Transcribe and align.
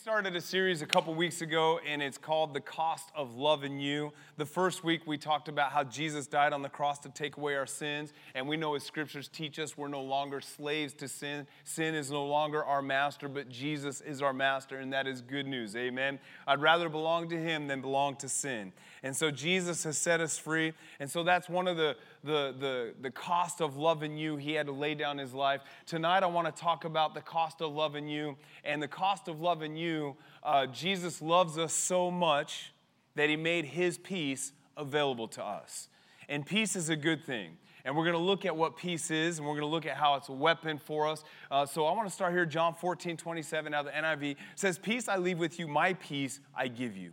started 0.00 0.34
a 0.34 0.40
series 0.40 0.80
a 0.80 0.86
couple 0.86 1.12
weeks 1.12 1.42
ago, 1.42 1.78
and 1.86 2.00
it's 2.00 2.16
called 2.16 2.54
The 2.54 2.60
Cost 2.60 3.10
of 3.14 3.36
Loving 3.36 3.78
You. 3.78 4.14
The 4.38 4.46
first 4.46 4.82
week, 4.82 5.06
we 5.06 5.18
talked 5.18 5.46
about 5.46 5.72
how 5.72 5.84
Jesus 5.84 6.26
died 6.26 6.54
on 6.54 6.62
the 6.62 6.70
cross 6.70 6.98
to 7.00 7.10
take 7.10 7.36
away 7.36 7.54
our 7.54 7.66
sins, 7.66 8.14
and 8.34 8.48
we 8.48 8.56
know 8.56 8.74
as 8.74 8.82
scriptures 8.82 9.28
teach 9.28 9.58
us, 9.58 9.76
we're 9.76 9.88
no 9.88 10.00
longer 10.00 10.40
slaves 10.40 10.94
to 10.94 11.06
sin. 11.06 11.46
Sin 11.64 11.94
is 11.94 12.10
no 12.10 12.24
longer 12.24 12.64
our 12.64 12.80
master, 12.80 13.28
but 13.28 13.50
Jesus 13.50 14.00
is 14.00 14.22
our 14.22 14.32
master, 14.32 14.78
and 14.78 14.90
that 14.94 15.06
is 15.06 15.20
good 15.20 15.46
news. 15.46 15.76
Amen. 15.76 16.18
I'd 16.46 16.62
rather 16.62 16.88
belong 16.88 17.28
to 17.28 17.38
Him 17.38 17.66
than 17.66 17.82
belong 17.82 18.16
to 18.16 18.28
sin. 18.30 18.72
And 19.02 19.14
so 19.14 19.30
Jesus 19.30 19.84
has 19.84 19.98
set 19.98 20.22
us 20.22 20.38
free, 20.38 20.72
and 20.98 21.10
so 21.10 21.22
that's 21.22 21.50
one 21.50 21.68
of 21.68 21.76
the, 21.76 21.94
the, 22.22 22.54
the, 22.58 22.94
the 23.00 23.10
cost 23.10 23.60
of 23.60 23.76
loving 23.76 24.16
you. 24.16 24.36
He 24.36 24.52
had 24.52 24.66
to 24.66 24.72
lay 24.72 24.94
down 24.94 25.18
His 25.18 25.32
life. 25.34 25.62
Tonight, 25.86 26.22
I 26.22 26.26
want 26.26 26.54
to 26.54 26.62
talk 26.62 26.84
about 26.84 27.14
the 27.14 27.20
cost 27.20 27.60
of 27.60 27.72
loving 27.72 28.08
you, 28.08 28.36
and 28.64 28.82
the 28.82 28.88
cost 28.88 29.28
of 29.28 29.40
loving 29.40 29.76
you 29.76 30.16
uh, 30.42 30.66
Jesus 30.66 31.20
loves 31.20 31.58
us 31.58 31.72
so 31.72 32.10
much 32.10 32.72
that 33.14 33.28
he 33.28 33.36
made 33.36 33.64
his 33.66 33.98
peace 33.98 34.52
available 34.76 35.28
to 35.28 35.44
us. 35.44 35.88
And 36.28 36.46
peace 36.46 36.76
is 36.76 36.88
a 36.88 36.96
good 36.96 37.24
thing. 37.24 37.56
And 37.84 37.96
we're 37.96 38.04
going 38.04 38.16
to 38.16 38.22
look 38.22 38.44
at 38.44 38.54
what 38.54 38.76
peace 38.76 39.10
is, 39.10 39.38
and 39.38 39.46
we're 39.46 39.54
going 39.54 39.62
to 39.62 39.70
look 39.70 39.86
at 39.86 39.96
how 39.96 40.14
it's 40.14 40.28
a 40.28 40.32
weapon 40.32 40.78
for 40.78 41.08
us. 41.08 41.24
Uh, 41.50 41.64
so 41.64 41.86
I 41.86 41.92
want 41.92 42.08
to 42.08 42.14
start 42.14 42.32
here. 42.32 42.44
John 42.44 42.74
14, 42.74 43.16
27 43.16 43.74
out 43.74 43.86
of 43.86 43.92
the 43.92 43.98
NIV 43.98 44.36
says, 44.54 44.78
Peace 44.78 45.08
I 45.08 45.16
leave 45.16 45.38
with 45.38 45.58
you, 45.58 45.66
my 45.66 45.94
peace 45.94 46.40
I 46.54 46.68
give 46.68 46.96
you. 46.96 47.12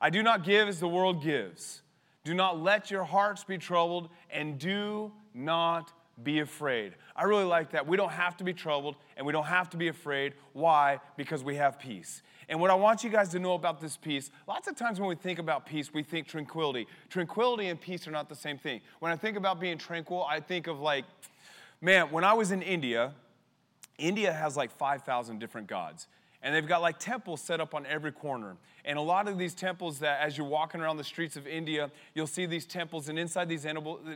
I 0.00 0.10
do 0.10 0.22
not 0.22 0.44
give 0.44 0.68
as 0.68 0.78
the 0.78 0.88
world 0.88 1.22
gives. 1.22 1.82
Do 2.24 2.34
not 2.34 2.60
let 2.60 2.90
your 2.90 3.04
hearts 3.04 3.44
be 3.44 3.58
troubled, 3.58 4.08
and 4.30 4.58
do 4.58 5.12
not 5.34 5.92
be 6.22 6.40
afraid. 6.40 6.94
I 7.16 7.24
really 7.24 7.44
like 7.44 7.70
that. 7.72 7.86
We 7.86 7.96
don't 7.96 8.12
have 8.12 8.36
to 8.36 8.44
be 8.44 8.52
troubled 8.52 8.96
and 9.16 9.26
we 9.26 9.32
don't 9.32 9.46
have 9.46 9.68
to 9.70 9.76
be 9.76 9.88
afraid. 9.88 10.34
Why? 10.52 11.00
Because 11.16 11.42
we 11.42 11.56
have 11.56 11.78
peace. 11.78 12.22
And 12.48 12.60
what 12.60 12.70
I 12.70 12.74
want 12.74 13.02
you 13.02 13.10
guys 13.10 13.30
to 13.30 13.38
know 13.38 13.54
about 13.54 13.80
this 13.80 13.96
peace, 13.96 14.30
lots 14.46 14.68
of 14.68 14.76
times 14.76 15.00
when 15.00 15.08
we 15.08 15.16
think 15.16 15.38
about 15.38 15.66
peace, 15.66 15.92
we 15.92 16.02
think 16.02 16.28
tranquility. 16.28 16.86
Tranquility 17.08 17.68
and 17.68 17.80
peace 17.80 18.06
are 18.06 18.10
not 18.10 18.28
the 18.28 18.34
same 18.34 18.58
thing. 18.58 18.80
When 19.00 19.10
I 19.10 19.16
think 19.16 19.36
about 19.36 19.58
being 19.58 19.78
tranquil, 19.78 20.24
I 20.28 20.40
think 20.40 20.66
of 20.66 20.80
like, 20.80 21.04
man, 21.80 22.10
when 22.12 22.22
I 22.22 22.34
was 22.34 22.52
in 22.52 22.62
India, 22.62 23.12
India 23.98 24.32
has 24.32 24.56
like 24.56 24.70
5,000 24.70 25.38
different 25.38 25.66
gods 25.66 26.06
and 26.44 26.54
they've 26.54 26.68
got 26.68 26.82
like 26.82 26.98
temples 26.98 27.40
set 27.40 27.58
up 27.58 27.74
on 27.74 27.86
every 27.86 28.12
corner. 28.12 28.56
And 28.84 28.98
a 28.98 29.02
lot 29.02 29.28
of 29.28 29.38
these 29.38 29.54
temples 29.54 30.00
that 30.00 30.20
as 30.20 30.36
you're 30.36 30.46
walking 30.46 30.82
around 30.82 30.98
the 30.98 31.04
streets 31.04 31.36
of 31.36 31.46
India, 31.46 31.90
you'll 32.14 32.26
see 32.26 32.44
these 32.44 32.66
temples, 32.66 33.08
and 33.08 33.18
inside 33.18 33.48
these 33.48 33.66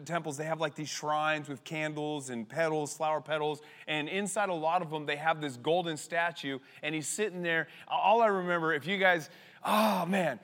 temples, 0.05 0.37
they 0.37 0.45
have 0.45 0.61
like 0.61 0.75
these 0.75 0.91
shrines 0.91 1.49
with 1.49 1.65
candles 1.65 2.29
and 2.29 2.47
petals, 2.47 2.95
flower 2.95 3.23
petals. 3.23 3.63
And 3.89 4.11
inside 4.11 4.51
a 4.51 4.55
lot 4.55 4.83
of 4.83 4.91
them, 4.91 5.07
they 5.07 5.17
have 5.17 5.41
this 5.41 5.57
golden 5.57 5.97
statue, 5.97 6.59
and 6.83 6.95
he's 6.95 7.09
sitting 7.09 7.43
there. 7.43 7.69
All 7.89 8.21
I 8.21 8.27
remember, 8.27 8.75
if 8.75 8.87
you 8.87 8.99
guys, 8.99 9.31
oh 9.65 10.05
man, 10.05 10.39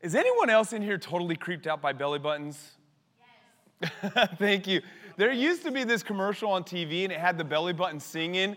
is 0.00 0.16
anyone 0.16 0.50
else 0.50 0.72
in 0.72 0.82
here 0.82 0.98
totally 0.98 1.36
creeped 1.36 1.68
out 1.68 1.80
by 1.80 1.92
belly 1.92 2.18
buttons? 2.18 2.72
Yes. 3.80 4.28
Thank 4.38 4.66
you. 4.66 4.82
There 5.16 5.30
used 5.30 5.62
to 5.62 5.70
be 5.70 5.84
this 5.84 6.02
commercial 6.02 6.50
on 6.50 6.64
TV, 6.64 7.04
and 7.04 7.12
it 7.12 7.20
had 7.20 7.38
the 7.38 7.44
belly 7.44 7.74
button 7.74 8.00
singing. 8.00 8.56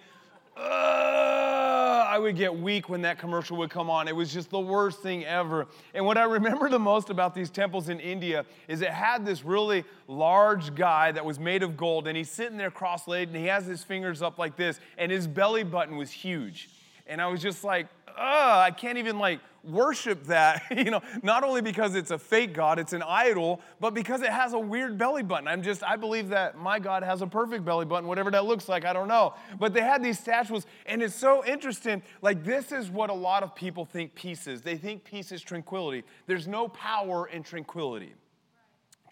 I 2.05 2.19
would 2.19 2.35
get 2.35 2.57
weak 2.57 2.87
when 2.87 3.01
that 3.01 3.19
commercial 3.19 3.57
would 3.57 3.69
come 3.69 3.89
on. 3.89 4.07
It 4.07 4.15
was 4.15 4.31
just 4.31 4.49
the 4.49 4.59
worst 4.59 5.01
thing 5.01 5.25
ever. 5.25 5.67
And 5.93 6.05
what 6.05 6.17
I 6.17 6.23
remember 6.23 6.69
the 6.69 6.79
most 6.79 7.09
about 7.09 7.33
these 7.33 7.49
temples 7.49 7.89
in 7.89 7.99
India 7.99 8.45
is 8.67 8.81
it 8.81 8.89
had 8.89 9.25
this 9.25 9.43
really 9.43 9.83
large 10.07 10.75
guy 10.75 11.11
that 11.11 11.25
was 11.25 11.39
made 11.39 11.63
of 11.63 11.75
gold, 11.75 12.07
and 12.07 12.15
he's 12.15 12.29
sitting 12.29 12.57
there 12.57 12.71
cross 12.71 13.07
legged, 13.07 13.29
and 13.29 13.37
he 13.37 13.47
has 13.47 13.65
his 13.65 13.83
fingers 13.83 14.21
up 14.21 14.37
like 14.37 14.55
this, 14.55 14.79
and 14.97 15.11
his 15.11 15.27
belly 15.27 15.63
button 15.63 15.97
was 15.97 16.11
huge. 16.11 16.69
And 17.07 17.21
I 17.21 17.27
was 17.27 17.41
just 17.41 17.63
like, 17.63 17.87
ugh, 18.07 18.17
I 18.17 18.71
can't 18.71 18.97
even 18.97 19.19
like 19.19 19.39
worship 19.65 20.23
that, 20.25 20.63
you 20.75 20.85
know, 20.85 21.01
not 21.23 21.43
only 21.43 21.61
because 21.61 21.95
it's 21.95 22.11
a 22.11 22.17
fake 22.17 22.53
God, 22.53 22.79
it's 22.79 22.93
an 22.93 23.03
idol, 23.03 23.61
but 23.79 23.93
because 23.93 24.21
it 24.21 24.29
has 24.29 24.53
a 24.53 24.59
weird 24.59 24.97
belly 24.97 25.23
button. 25.23 25.47
I'm 25.47 25.61
just, 25.61 25.83
I 25.83 25.95
believe 25.95 26.29
that 26.29 26.57
my 26.57 26.79
God 26.79 27.03
has 27.03 27.21
a 27.21 27.27
perfect 27.27 27.65
belly 27.65 27.85
button, 27.85 28.07
whatever 28.07 28.31
that 28.31 28.45
looks 28.45 28.69
like, 28.69 28.85
I 28.85 28.93
don't 28.93 29.07
know. 29.07 29.33
But 29.59 29.73
they 29.73 29.81
had 29.81 30.03
these 30.03 30.19
statues, 30.19 30.65
and 30.85 31.01
it's 31.01 31.15
so 31.15 31.45
interesting. 31.45 32.01
Like, 32.21 32.43
this 32.43 32.71
is 32.71 32.89
what 32.89 33.09
a 33.09 33.13
lot 33.13 33.43
of 33.43 33.55
people 33.55 33.85
think 33.85 34.15
peace 34.15 34.47
is. 34.47 34.61
They 34.61 34.77
think 34.77 35.03
peace 35.03 35.31
is 35.31 35.41
tranquility. 35.41 36.03
There's 36.27 36.47
no 36.47 36.67
power 36.69 37.27
in 37.27 37.43
tranquility. 37.43 38.13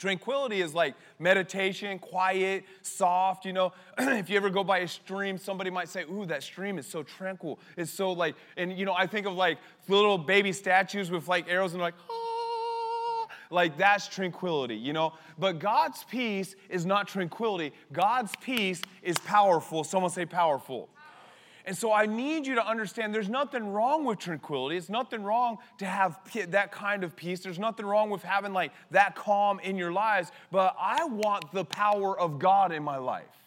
Tranquility 0.04 0.60
is 0.60 0.76
like 0.76 0.96
meditation, 1.18 1.98
quiet, 1.98 2.66
soft. 2.82 3.46
You 3.46 3.54
know, 3.54 3.72
if 3.98 4.30
you 4.30 4.36
ever 4.36 4.50
go 4.50 4.62
by 4.62 4.80
a 4.80 4.88
stream, 4.90 5.38
somebody 5.38 5.70
might 5.70 5.88
say, 5.88 6.04
Ooh, 6.04 6.26
that 6.26 6.44
stream 6.44 6.78
is 6.78 6.86
so 6.86 7.04
tranquil. 7.04 7.58
It's 7.78 7.90
so 7.90 8.12
like, 8.12 8.36
and 8.58 8.78
you 8.78 8.84
know, 8.84 8.94
I 8.94 9.08
think 9.08 9.26
of 9.26 9.34
like 9.36 9.60
little 9.88 10.18
baby 10.18 10.52
statues 10.52 11.10
with 11.10 11.30
like 11.30 11.50
arrows 11.50 11.72
and 11.72 11.82
like, 11.82 11.94
ah, 12.12 13.28
like 13.50 13.78
that's 13.78 14.10
tranquility, 14.10 14.76
you 14.76 14.92
know? 14.92 15.14
But 15.40 15.60
God's 15.60 16.04
peace 16.04 16.58
is 16.68 16.86
not 16.86 17.08
tranquility. 17.08 17.72
God's 17.94 18.34
peace 18.42 18.82
is 19.04 19.18
powerful. 19.20 19.86
Someone 19.86 20.12
say 20.12 20.26
powerful. 20.26 20.90
And 21.66 21.78
so 21.78 21.94
I 21.94 22.06
need 22.06 22.46
you 22.46 22.56
to 22.56 22.68
understand 22.68 23.14
there's 23.14 23.30
nothing 23.30 23.72
wrong 23.72 24.04
with 24.04 24.20
tranquility. 24.20 24.76
It's 24.76 24.90
nothing 24.90 25.24
wrong 25.24 25.60
to 25.78 25.86
have 25.86 26.20
that 26.50 26.72
kind 26.72 27.04
of 27.04 27.16
peace. 27.16 27.40
There's 27.40 27.60
nothing 27.60 27.86
wrong 27.86 28.10
with 28.10 28.24
having 28.24 28.52
like 28.52 28.74
that 28.92 29.16
calm 29.16 29.60
in 29.60 29.78
your 29.78 29.92
lives. 29.92 30.32
But 30.52 30.76
I 30.80 31.06
want 31.06 31.52
the 31.54 31.64
power 31.64 32.20
of 32.20 32.40
God 32.40 32.72
in 32.72 32.84
my 32.84 32.98
life. 32.98 33.43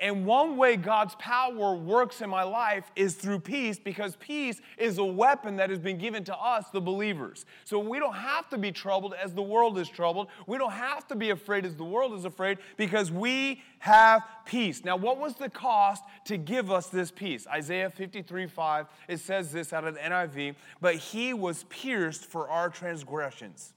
And 0.00 0.24
one 0.24 0.56
way 0.56 0.76
God's 0.76 1.14
power 1.16 1.74
works 1.74 2.22
in 2.22 2.30
my 2.30 2.42
life 2.42 2.90
is 2.96 3.14
through 3.14 3.40
peace 3.40 3.78
because 3.78 4.16
peace 4.16 4.58
is 4.78 4.96
a 4.96 5.04
weapon 5.04 5.56
that 5.56 5.68
has 5.68 5.78
been 5.78 5.98
given 5.98 6.24
to 6.24 6.36
us, 6.36 6.64
the 6.72 6.80
believers. 6.80 7.44
So 7.64 7.78
we 7.78 7.98
don't 7.98 8.14
have 8.14 8.48
to 8.48 8.58
be 8.58 8.72
troubled 8.72 9.14
as 9.22 9.34
the 9.34 9.42
world 9.42 9.78
is 9.78 9.90
troubled. 9.90 10.28
We 10.46 10.56
don't 10.56 10.72
have 10.72 11.06
to 11.08 11.16
be 11.16 11.30
afraid 11.30 11.66
as 11.66 11.76
the 11.76 11.84
world 11.84 12.14
is 12.14 12.24
afraid 12.24 12.58
because 12.78 13.12
we 13.12 13.62
have 13.80 14.22
peace. 14.46 14.84
Now, 14.84 14.96
what 14.96 15.18
was 15.18 15.34
the 15.34 15.50
cost 15.50 16.02
to 16.24 16.38
give 16.38 16.70
us 16.70 16.86
this 16.86 17.10
peace? 17.10 17.46
Isaiah 17.46 17.90
53 17.90 18.46
5, 18.46 18.86
it 19.08 19.20
says 19.20 19.52
this 19.52 19.74
out 19.74 19.84
of 19.84 19.94
the 19.94 20.00
NIV, 20.00 20.54
but 20.80 20.94
he 20.94 21.34
was 21.34 21.64
pierced 21.64 22.24
for 22.24 22.48
our 22.48 22.70
transgressions, 22.70 23.74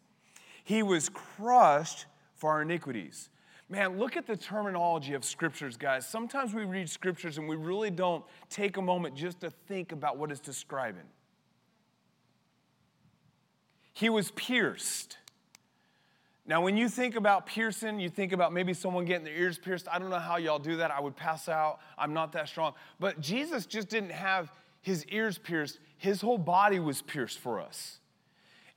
he 0.63 0.84
was 0.84 1.09
crushed 1.09 2.05
for 2.35 2.51
our 2.51 2.61
iniquities. 2.61 3.29
Man, 3.73 3.97
look 3.97 4.17
at 4.17 4.28
the 4.28 4.38
terminology 4.38 5.16
of 5.16 5.25
scriptures, 5.25 5.78
guys. 5.78 6.07
Sometimes 6.07 6.53
we 6.53 6.63
read 6.63 6.88
scriptures 6.88 7.39
and 7.39 7.50
we 7.50 7.56
really 7.56 7.89
don't 7.89 8.23
take 8.47 8.78
a 8.78 8.81
moment 8.84 9.16
just 9.16 9.39
to 9.39 9.50
think 9.50 9.91
about 9.91 10.19
what 10.19 10.29
it's 10.29 10.39
describing. 10.39 11.07
He 13.91 14.09
was 14.09 14.29
pierced. 14.29 15.17
Now, 16.45 16.61
when 16.61 16.78
you 16.78 16.88
think 16.88 17.16
about 17.16 17.47
piercing, 17.47 18.00
you 18.00 18.09
think 18.09 18.31
about 18.31 18.53
maybe 18.53 18.75
someone 18.75 19.06
getting 19.06 19.25
their 19.25 19.35
ears 19.35 19.57
pierced. 19.57 19.88
I 19.91 19.97
don't 19.97 20.11
know 20.11 20.19
how 20.19 20.38
y'all 20.38 20.59
do 20.59 20.78
that. 20.78 20.91
I 20.91 21.00
would 21.00 21.16
pass 21.16 21.50
out. 21.50 21.79
I'm 21.97 22.13
not 22.13 22.31
that 22.34 22.50
strong. 22.50 22.73
But 23.00 23.22
Jesus 23.22 23.66
just 23.66 23.90
didn't 23.90 24.11
have 24.11 24.51
his 24.81 25.03
ears 25.07 25.40
pierced, 25.40 25.79
his 25.97 26.22
whole 26.22 26.38
body 26.38 26.78
was 26.78 27.01
pierced 27.01 27.40
for 27.40 27.59
us. 27.59 27.97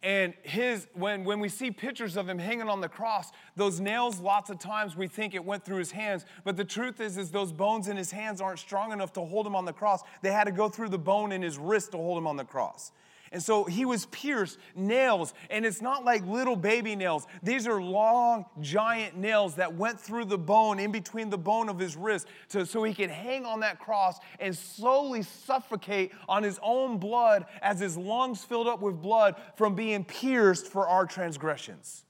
And 0.07 0.35
his, 0.45 0.87
when, 0.95 1.25
when 1.25 1.41
we 1.41 1.49
see 1.49 1.73
pictures 1.73 2.17
of 2.17 2.29
him 2.29 2.39
hanging 2.39 2.69
on 2.69 2.81
the 2.81 2.89
cross, 2.89 3.33
those 3.57 3.81
nails, 3.81 4.21
lots 4.21 4.51
of 4.51 4.61
times 4.61 4.97
we 4.97 5.09
think 5.09 5.35
it 5.35 5.45
went 5.45 5.65
through 5.65 5.79
his 5.79 5.91
hands. 5.91 6.25
But 6.45 6.57
the 6.57 6.65
truth 6.65 7.01
is, 7.01 7.19
is 7.19 7.33
those 7.33 7.51
bones 7.51 7.89
in 7.89 7.97
his 7.97 8.13
hands 8.13 8.41
aren't 8.41 8.61
strong 8.61 8.93
enough 8.93 9.13
to 9.15 9.21
hold 9.23 9.49
him 9.49 9.57
on 9.57 9.65
the 9.65 9.73
cross. 9.73 10.03
They 10.23 10.31
had 10.31 10.45
to 10.45 10.53
go 10.53 10.69
through 10.69 10.91
the 10.91 10.99
bone 10.99 11.33
in 11.33 11.43
his 11.43 11.59
wrist 11.59 11.91
to 11.91 11.97
hold 11.97 12.19
him 12.19 12.29
on 12.29 12.37
the 12.37 12.45
cross. 12.45 12.93
And 13.33 13.43
so 13.43 13.65
he 13.65 13.85
was 13.85 14.07
pierced, 14.07 14.59
nails, 14.75 15.35
and 15.51 15.65
it's 15.67 15.83
not 15.83 16.05
like 16.05 16.25
little 16.27 16.57
baby 16.57 16.95
nails. 16.95 17.27
These 17.43 17.67
are 17.67 17.81
long, 17.81 18.47
giant 18.61 19.17
nails 19.17 19.57
that 19.57 19.75
went 19.75 20.01
through 20.01 20.27
the 20.27 20.39
bone, 20.39 20.79
in 20.79 20.93
between 20.93 21.31
the 21.31 21.39
bone 21.39 21.69
of 21.69 21.79
his 21.79 21.97
wrist, 21.97 22.29
to, 22.51 22.65
so 22.65 22.85
he 22.85 22.95
could 22.95 23.11
hang 23.11 23.45
on 23.45 23.61
that 23.61 23.79
cross 23.79 24.19
and 24.39 24.57
slowly 24.57 25.23
suffocate 25.23 26.13
on 26.29 26.43
his 26.43 26.61
own 26.63 26.99
blood 26.99 27.47
as 27.63 27.81
his 27.81 27.97
lungs 27.97 28.45
filled 28.45 28.69
up 28.69 28.81
with 28.81 29.03
blood 29.03 29.37
from 29.57 29.75
being 29.75 30.05
pierced 30.05 30.67
for 30.67 30.87
our 30.87 31.07
transgressions. 31.07 32.05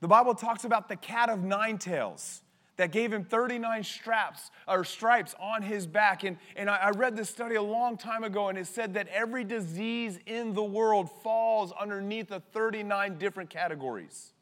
The 0.00 0.08
Bible 0.08 0.34
talks 0.34 0.64
about 0.64 0.88
the 0.88 0.96
cat 0.96 1.28
of 1.28 1.42
nine 1.42 1.78
tails 1.78 2.42
that 2.80 2.92
gave 2.92 3.12
him 3.12 3.22
39 3.22 3.84
straps 3.84 4.50
or 4.66 4.84
stripes 4.84 5.34
on 5.38 5.60
his 5.60 5.86
back. 5.86 6.24
And, 6.24 6.38
and 6.56 6.70
I, 6.70 6.76
I 6.76 6.90
read 6.92 7.14
this 7.14 7.28
study 7.28 7.56
a 7.56 7.62
long 7.62 7.98
time 7.98 8.24
ago, 8.24 8.48
and 8.48 8.56
it 8.56 8.66
said 8.66 8.94
that 8.94 9.06
every 9.08 9.44
disease 9.44 10.18
in 10.24 10.54
the 10.54 10.62
world 10.62 11.10
falls 11.22 11.74
underneath 11.78 12.28
the 12.28 12.40
39 12.40 13.18
different 13.18 13.50
categories. 13.50 14.32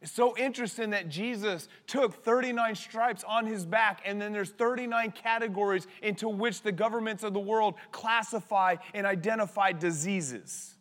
It's 0.00 0.10
so 0.10 0.34
interesting 0.38 0.88
that 0.90 1.10
Jesus 1.10 1.68
took 1.86 2.24
39 2.24 2.76
stripes 2.76 3.24
on 3.24 3.44
his 3.44 3.66
back, 3.66 4.00
and 4.06 4.18
then 4.18 4.32
there's 4.32 4.52
39 4.52 5.12
categories 5.12 5.86
into 6.02 6.30
which 6.30 6.62
the 6.62 6.72
governments 6.72 7.24
of 7.24 7.34
the 7.34 7.40
world 7.40 7.74
classify 7.92 8.76
and 8.94 9.06
identify 9.06 9.72
diseases. 9.72 10.76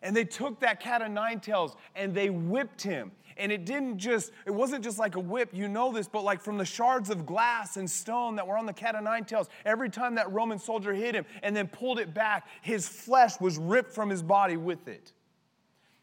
And 0.00 0.14
they 0.14 0.24
took 0.24 0.60
that 0.60 0.78
cat 0.78 1.02
of 1.02 1.10
nine 1.10 1.40
tails 1.40 1.74
and 1.96 2.14
they 2.14 2.30
whipped 2.30 2.82
him 2.82 3.10
And 3.38 3.52
it 3.52 3.64
didn't 3.64 3.98
just, 3.98 4.32
it 4.46 4.50
wasn't 4.50 4.82
just 4.82 4.98
like 4.98 5.14
a 5.14 5.20
whip, 5.20 5.50
you 5.52 5.68
know 5.68 5.92
this, 5.92 6.08
but 6.08 6.24
like 6.24 6.40
from 6.40 6.58
the 6.58 6.64
shards 6.64 7.08
of 7.08 7.24
glass 7.24 7.76
and 7.76 7.88
stone 7.88 8.36
that 8.36 8.46
were 8.46 8.58
on 8.58 8.66
the 8.66 8.72
cat 8.72 8.96
o' 8.96 9.00
nine 9.00 9.24
tails, 9.24 9.48
every 9.64 9.88
time 9.88 10.16
that 10.16 10.30
Roman 10.32 10.58
soldier 10.58 10.92
hit 10.92 11.14
him 11.14 11.24
and 11.42 11.54
then 11.54 11.68
pulled 11.68 11.98
it 11.98 12.12
back, 12.12 12.48
his 12.62 12.88
flesh 12.88 13.40
was 13.40 13.56
ripped 13.56 13.92
from 13.92 14.10
his 14.10 14.22
body 14.22 14.56
with 14.56 14.88
it. 14.88 15.12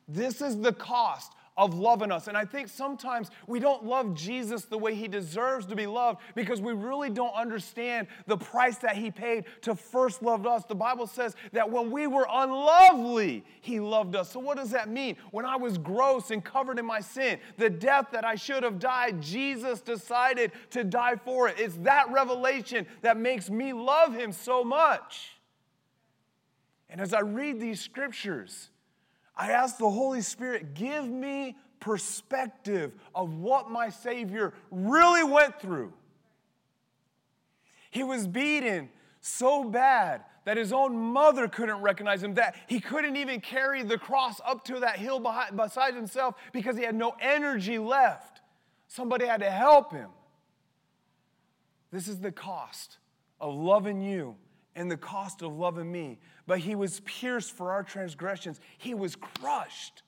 This 0.08 0.42
is 0.42 0.60
the 0.62 0.72
cost 0.72 1.34
of 1.58 1.74
loving 1.74 2.12
us. 2.12 2.28
And 2.28 2.36
I 2.36 2.44
think 2.44 2.68
sometimes 2.68 3.32
we 3.48 3.60
don't 3.60 3.86
love 3.86 4.14
Jesus 4.14 4.66
the 4.66 4.78
way 4.78 4.94
he 4.94 5.08
deserves 5.08 5.66
to 5.68 5.76
be 5.76 5.88
loved 5.88 6.20
because 6.36 6.60
we 6.60 6.74
really 6.74 7.10
don't 7.10 7.34
understand 7.34 8.08
the 8.28 8.38
price 8.38 8.78
that 8.80 8.98
he 8.98 9.10
paid 9.10 9.46
to 9.62 9.76
first 9.76 10.22
love 10.22 10.46
us. 10.46 10.66
The 10.66 10.76
Bible 10.76 11.08
says 11.08 11.36
that 11.54 11.70
when 11.70 11.92
we 11.92 12.08
were 12.08 12.28
unlovely, 12.30 13.46
he 13.62 13.80
loved 13.80 14.16
us. 14.16 14.32
So, 14.32 14.40
what 14.40 14.58
does 14.58 14.72
that 14.72 14.90
mean? 14.90 15.16
When 15.32 15.46
I 15.46 15.56
was 15.56 15.78
gross 15.78 16.32
and 16.32 16.44
covered 16.44 16.78
in 16.78 16.86
my 16.86 17.00
sin, 17.00 17.40
the 17.58 17.70
death 17.70 18.08
that 18.12 18.26
I 18.26 18.36
should 18.36 18.64
have 18.64 18.80
died, 18.80 19.22
Jesus 19.22 19.82
decided 19.82 20.52
to 20.72 20.84
die 20.84 21.16
for 21.16 21.48
it. 21.48 21.56
It's 21.58 21.78
that 21.78 22.12
revelation 22.12 22.86
that 23.02 23.18
makes 23.18 23.50
me 23.50 23.72
love 23.72 24.14
him 24.14 24.34
so 24.34 24.64
much. 24.64 25.32
And 26.90 27.00
as 27.00 27.14
I 27.14 27.22
read 27.22 27.60
these 27.60 27.80
scriptures, 27.82 28.70
I 29.38 29.52
ask 29.52 29.78
the 29.78 29.90
Holy 29.90 30.22
Spirit, 30.22 30.74
give 30.74 31.06
me 31.06 31.58
perspective 31.80 32.94
of 33.14 33.34
what 33.34 33.70
my 33.70 33.90
Savior 33.90 34.54
really 34.72 35.24
went 35.24 35.60
through. 35.60 35.94
He 37.92 38.04
was 38.04 38.28
beaten 38.28 38.90
so 39.22 39.64
bad 39.64 40.24
that 40.46 40.58
his 40.58 40.72
own 40.72 40.96
mother 40.96 41.48
couldn't 41.48 41.82
recognize 41.82 42.24
him, 42.24 42.36
that 42.36 42.56
he 42.68 42.80
couldn't 42.80 43.16
even 43.16 43.42
carry 43.42 43.84
the 43.84 43.98
cross 43.98 44.40
up 44.46 44.64
to 44.66 44.80
that 44.80 44.98
hill 44.98 45.20
behind, 45.20 45.58
beside 45.58 45.96
himself 45.96 46.36
because 46.54 46.78
he 46.78 46.84
had 46.84 46.96
no 46.96 47.16
energy 47.20 47.78
left. 47.80 48.42
Somebody 48.88 49.26
had 49.26 49.42
to 49.42 49.50
help 49.50 49.92
him. 49.92 50.10
This 51.92 52.08
is 52.08 52.20
the 52.20 52.32
cost 52.32 52.98
of 53.40 53.56
loving 53.56 54.02
you 54.02 54.36
and 54.76 54.90
the 54.90 54.98
cost 54.98 55.42
of 55.42 55.56
loving 55.56 55.92
me. 55.92 56.20
But 56.48 56.60
he 56.60 56.76
was 56.76 57.00
pierced 57.02 57.52
for 57.54 57.72
our 57.72 57.84
transgressions, 57.84 58.60
he 58.78 58.94
was 58.94 59.16
crushed. 59.16 60.04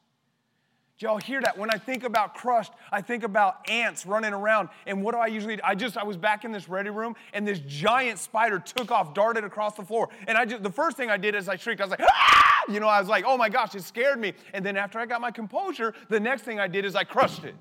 Do 0.98 1.06
y'all 1.06 1.18
hear 1.18 1.40
that? 1.42 1.56
When 1.56 1.70
I 1.70 1.78
think 1.78 2.04
about 2.04 2.34
crushed, 2.34 2.74
I 2.92 3.02
think 3.02 3.24
about 3.24 3.70
ants 3.70 4.04
running 4.04 4.34
around. 4.34 4.70
And 4.88 5.04
what 5.04 5.14
do 5.14 5.20
I 5.20 5.28
usually 5.28 5.58
do? 5.58 5.62
I 5.64 5.76
just, 5.76 5.96
I 5.96 6.04
was 6.04 6.18
back 6.18 6.44
in 6.44 6.52
this 6.52 6.68
ready 6.68 6.90
room 6.90 7.16
and 7.34 7.48
this 7.48 7.60
giant 7.60 8.18
spider 8.18 8.58
took 8.58 8.90
off, 8.90 9.14
darted 9.14 9.44
across 9.44 9.76
the 9.76 9.84
floor. 9.84 10.10
And 10.28 10.36
I 10.36 10.46
just, 10.46 10.64
the 10.64 10.72
first 10.72 10.98
thing 10.98 11.12
I 11.12 11.18
did 11.18 11.36
is 11.36 11.48
I 11.48 11.56
shrieked. 11.56 11.82
I 11.82 11.84
was 11.84 11.92
like, 11.92 12.02
ah! 12.02 12.64
You 12.68 12.80
know, 12.80 12.88
I 12.88 13.00
was 13.00 13.08
like, 13.08 13.26
oh 13.28 13.38
my 13.38 13.48
gosh, 13.48 13.76
it 13.76 13.84
scared 13.84 14.20
me. 14.20 14.34
And 14.54 14.66
then 14.66 14.76
after 14.76 14.98
I 14.98 15.06
got 15.06 15.22
my 15.22 15.30
composure, 15.30 15.94
the 16.10 16.20
next 16.20 16.42
thing 16.42 16.60
I 16.60 16.68
did 16.68 16.84
is 16.84 16.96
I 16.96 17.04
crushed 17.04 17.44
it. 17.44 17.56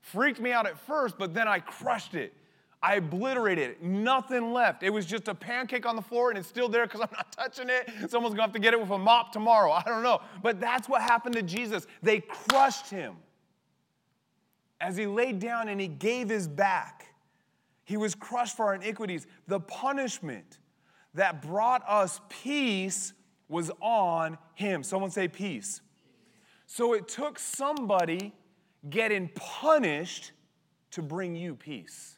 Freaked 0.00 0.40
me 0.40 0.52
out 0.52 0.66
at 0.66 0.78
first, 0.78 1.18
but 1.18 1.34
then 1.34 1.48
I 1.48 1.58
crushed 1.58 2.14
it. 2.14 2.32
I 2.84 2.96
obliterated 2.96 3.70
it. 3.70 3.82
Nothing 3.82 4.52
left. 4.52 4.82
It 4.82 4.90
was 4.90 5.06
just 5.06 5.28
a 5.28 5.34
pancake 5.34 5.86
on 5.86 5.96
the 5.96 6.02
floor 6.02 6.28
and 6.28 6.38
it's 6.38 6.46
still 6.46 6.68
there 6.68 6.86
because 6.86 7.00
I'm 7.02 7.08
not 7.12 7.32
touching 7.32 7.70
it. 7.70 7.88
Someone's 8.10 8.34
going 8.34 8.36
to 8.36 8.42
have 8.42 8.52
to 8.52 8.58
get 8.58 8.74
it 8.74 8.80
with 8.80 8.90
a 8.90 8.98
mop 8.98 9.32
tomorrow. 9.32 9.72
I 9.72 9.82
don't 9.86 10.02
know. 10.02 10.20
But 10.42 10.60
that's 10.60 10.86
what 10.86 11.00
happened 11.00 11.34
to 11.36 11.42
Jesus. 11.42 11.86
They 12.02 12.20
crushed 12.20 12.90
him. 12.90 13.14
As 14.82 14.98
he 14.98 15.06
laid 15.06 15.38
down 15.38 15.70
and 15.70 15.80
he 15.80 15.88
gave 15.88 16.28
his 16.28 16.46
back, 16.46 17.06
he 17.84 17.96
was 17.96 18.14
crushed 18.14 18.54
for 18.54 18.66
our 18.66 18.74
iniquities. 18.74 19.26
The 19.48 19.60
punishment 19.60 20.58
that 21.14 21.40
brought 21.40 21.82
us 21.88 22.20
peace 22.28 23.14
was 23.48 23.70
on 23.80 24.36
him. 24.56 24.82
Someone 24.82 25.10
say 25.10 25.26
peace. 25.26 25.80
So 26.66 26.92
it 26.92 27.08
took 27.08 27.38
somebody 27.38 28.34
getting 28.90 29.30
punished 29.34 30.32
to 30.90 31.00
bring 31.00 31.34
you 31.34 31.54
peace. 31.54 32.13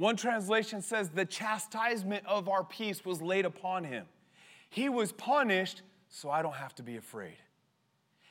One 0.00 0.16
translation 0.16 0.80
says, 0.80 1.10
The 1.10 1.26
chastisement 1.26 2.24
of 2.24 2.48
our 2.48 2.64
peace 2.64 3.04
was 3.04 3.20
laid 3.20 3.44
upon 3.44 3.84
him. 3.84 4.06
He 4.70 4.88
was 4.88 5.12
punished 5.12 5.82
so 6.08 6.30
I 6.30 6.40
don't 6.40 6.54
have 6.54 6.74
to 6.76 6.82
be 6.82 6.96
afraid. 6.96 7.36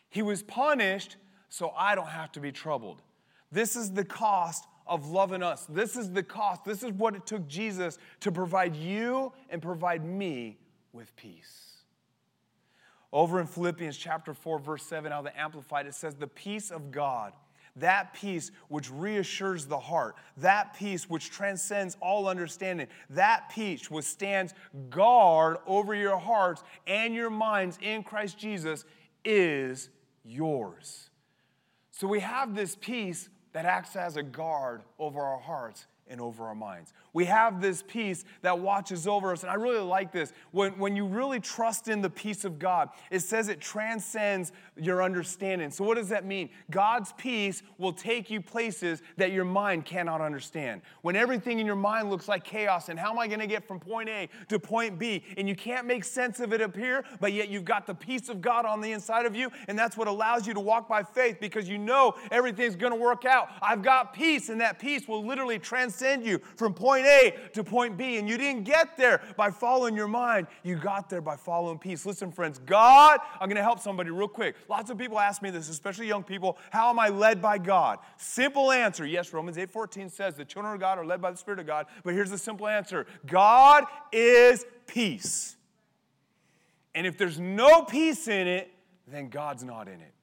He 0.09 0.23
was 0.23 0.41
punished 0.41 1.17
so 1.47 1.71
I 1.77 1.93
don't 1.93 2.07
have 2.07 2.31
to 2.31 2.39
be 2.39 2.51
troubled. 2.51 3.03
This 3.51 3.75
is 3.75 3.91
the 3.91 4.03
cost 4.03 4.65
of 4.87 5.11
loving 5.11 5.43
us. 5.43 5.67
This 5.69 5.95
is 5.95 6.11
the 6.11 6.23
cost. 6.23 6.65
This 6.65 6.81
is 6.81 6.91
what 6.93 7.13
it 7.13 7.27
took 7.27 7.47
Jesus 7.47 7.99
to 8.21 8.31
provide 8.31 8.75
you 8.75 9.31
and 9.51 9.61
provide 9.61 10.03
me 10.03 10.57
with 10.91 11.15
peace. 11.17 11.83
Over 13.13 13.39
in 13.39 13.45
Philippians 13.45 13.95
chapter 13.95 14.33
4, 14.33 14.57
verse 14.57 14.81
7, 14.81 15.11
out 15.11 15.19
of 15.19 15.25
the 15.25 15.39
Amplified, 15.39 15.85
it 15.85 15.93
says, 15.93 16.15
The 16.15 16.25
peace 16.25 16.71
of 16.71 16.89
God 16.89 17.33
that 17.79 18.13
peace 18.13 18.51
which 18.67 18.91
reassures 18.91 19.65
the 19.65 19.79
heart, 19.79 20.15
that 20.37 20.73
peace 20.73 21.09
which 21.09 21.29
transcends 21.29 21.97
all 22.01 22.27
understanding, 22.27 22.87
that 23.09 23.49
peace 23.49 23.89
which 23.89 24.05
stands 24.05 24.53
guard 24.89 25.57
over 25.65 25.95
your 25.95 26.17
hearts 26.17 26.63
and 26.87 27.13
your 27.13 27.29
minds 27.29 27.77
in 27.81 28.03
Christ 28.03 28.37
Jesus 28.37 28.85
is 29.25 29.89
yours. 30.23 31.09
So 31.91 32.07
we 32.07 32.19
have 32.21 32.55
this 32.55 32.77
peace 32.79 33.29
that 33.51 33.65
acts 33.65 33.95
as 33.95 34.15
a 34.15 34.23
guard 34.23 34.83
over 34.97 35.21
our 35.21 35.39
hearts 35.39 35.87
and 36.07 36.21
over 36.21 36.45
our 36.45 36.55
minds. 36.55 36.93
We 37.13 37.25
have 37.25 37.61
this 37.61 37.83
peace 37.87 38.25
that 38.41 38.59
watches 38.59 39.07
over 39.07 39.31
us. 39.31 39.43
And 39.43 39.51
I 39.51 39.55
really 39.55 39.79
like 39.79 40.11
this. 40.11 40.33
When, 40.51 40.77
when 40.77 40.95
you 40.95 41.05
really 41.05 41.39
trust 41.39 41.87
in 41.87 42.01
the 42.01 42.09
peace 42.09 42.45
of 42.45 42.59
God, 42.59 42.89
it 43.09 43.19
says 43.19 43.49
it 43.49 43.59
transcends 43.59 44.51
your 44.77 45.03
understanding. 45.03 45.71
So, 45.71 45.83
what 45.83 45.97
does 45.97 46.09
that 46.09 46.25
mean? 46.25 46.49
God's 46.69 47.13
peace 47.13 47.63
will 47.77 47.93
take 47.93 48.29
you 48.29 48.41
places 48.41 49.01
that 49.17 49.31
your 49.31 49.45
mind 49.45 49.85
cannot 49.85 50.21
understand. 50.21 50.81
When 51.01 51.15
everything 51.15 51.59
in 51.59 51.65
your 51.65 51.75
mind 51.75 52.09
looks 52.09 52.27
like 52.27 52.43
chaos, 52.43 52.89
and 52.89 52.99
how 52.99 53.11
am 53.11 53.19
I 53.19 53.27
going 53.27 53.39
to 53.39 53.47
get 53.47 53.67
from 53.67 53.79
point 53.79 54.09
A 54.09 54.29
to 54.47 54.59
point 54.59 54.99
B? 54.99 55.23
And 55.37 55.47
you 55.47 55.55
can't 55.55 55.85
make 55.85 56.03
sense 56.03 56.39
of 56.39 56.53
it 56.53 56.61
up 56.61 56.75
here, 56.75 57.03
but 57.19 57.33
yet 57.33 57.49
you've 57.49 57.65
got 57.65 57.87
the 57.87 57.95
peace 57.95 58.29
of 58.29 58.41
God 58.41 58.65
on 58.65 58.81
the 58.81 58.91
inside 58.91 59.25
of 59.25 59.35
you. 59.35 59.49
And 59.67 59.77
that's 59.77 59.97
what 59.97 60.07
allows 60.07 60.47
you 60.47 60.53
to 60.53 60.59
walk 60.59 60.87
by 60.87 61.03
faith 61.03 61.37
because 61.39 61.67
you 61.67 61.77
know 61.77 62.15
everything's 62.31 62.75
going 62.75 62.93
to 62.93 62.99
work 62.99 63.25
out. 63.25 63.49
I've 63.61 63.81
got 63.81 64.13
peace, 64.13 64.49
and 64.49 64.61
that 64.61 64.79
peace 64.79 65.07
will 65.07 65.25
literally 65.25 65.59
transcend 65.59 66.25
you 66.25 66.39
from 66.55 66.73
point 66.73 66.98
point 66.99 67.07
A 67.07 67.49
to 67.53 67.63
point 67.63 67.97
B. 67.97 68.17
And 68.17 68.27
you 68.27 68.37
didn't 68.37 68.63
get 68.63 68.97
there 68.97 69.21
by 69.35 69.51
following 69.51 69.95
your 69.95 70.07
mind, 70.07 70.47
you 70.63 70.75
got 70.75 71.09
there 71.09 71.21
by 71.21 71.35
following 71.35 71.77
peace. 71.77 72.05
Listen, 72.05 72.31
friends, 72.31 72.59
God, 72.59 73.19
I'm 73.39 73.47
going 73.47 73.57
to 73.57 73.63
help 73.63 73.79
somebody 73.79 74.09
real 74.09 74.27
quick. 74.27 74.55
Lots 74.67 74.89
of 74.89 74.97
people 74.97 75.19
ask 75.19 75.41
me 75.41 75.49
this, 75.49 75.69
especially 75.69 76.07
young 76.07 76.23
people. 76.23 76.57
How 76.71 76.89
am 76.89 76.99
I 76.99 77.09
led 77.09 77.41
by 77.41 77.57
God? 77.57 77.99
Simple 78.17 78.71
answer 78.71 79.05
yes, 79.05 79.33
Romans 79.33 79.57
8:14 79.57 80.11
says 80.11 80.35
the 80.35 80.45
children 80.45 80.73
of 80.73 80.79
God 80.79 80.97
are 80.97 81.05
led 81.05 81.21
by 81.21 81.31
the 81.31 81.37
Spirit 81.37 81.59
of 81.59 81.67
God. 81.67 81.87
But 82.03 82.13
here's 82.13 82.29
the 82.29 82.37
simple 82.37 82.67
answer 82.67 83.05
God 83.25 83.85
is 84.11 84.65
peace. 84.87 85.55
And 86.95 87.05
if 87.05 87.17
there's 87.17 87.39
no 87.39 87.83
peace 87.83 88.27
in 88.27 88.47
it, 88.47 88.71
then 89.07 89.29
God's 89.29 89.63
not 89.63 89.87
in 89.87 90.01
it. 90.01 90.13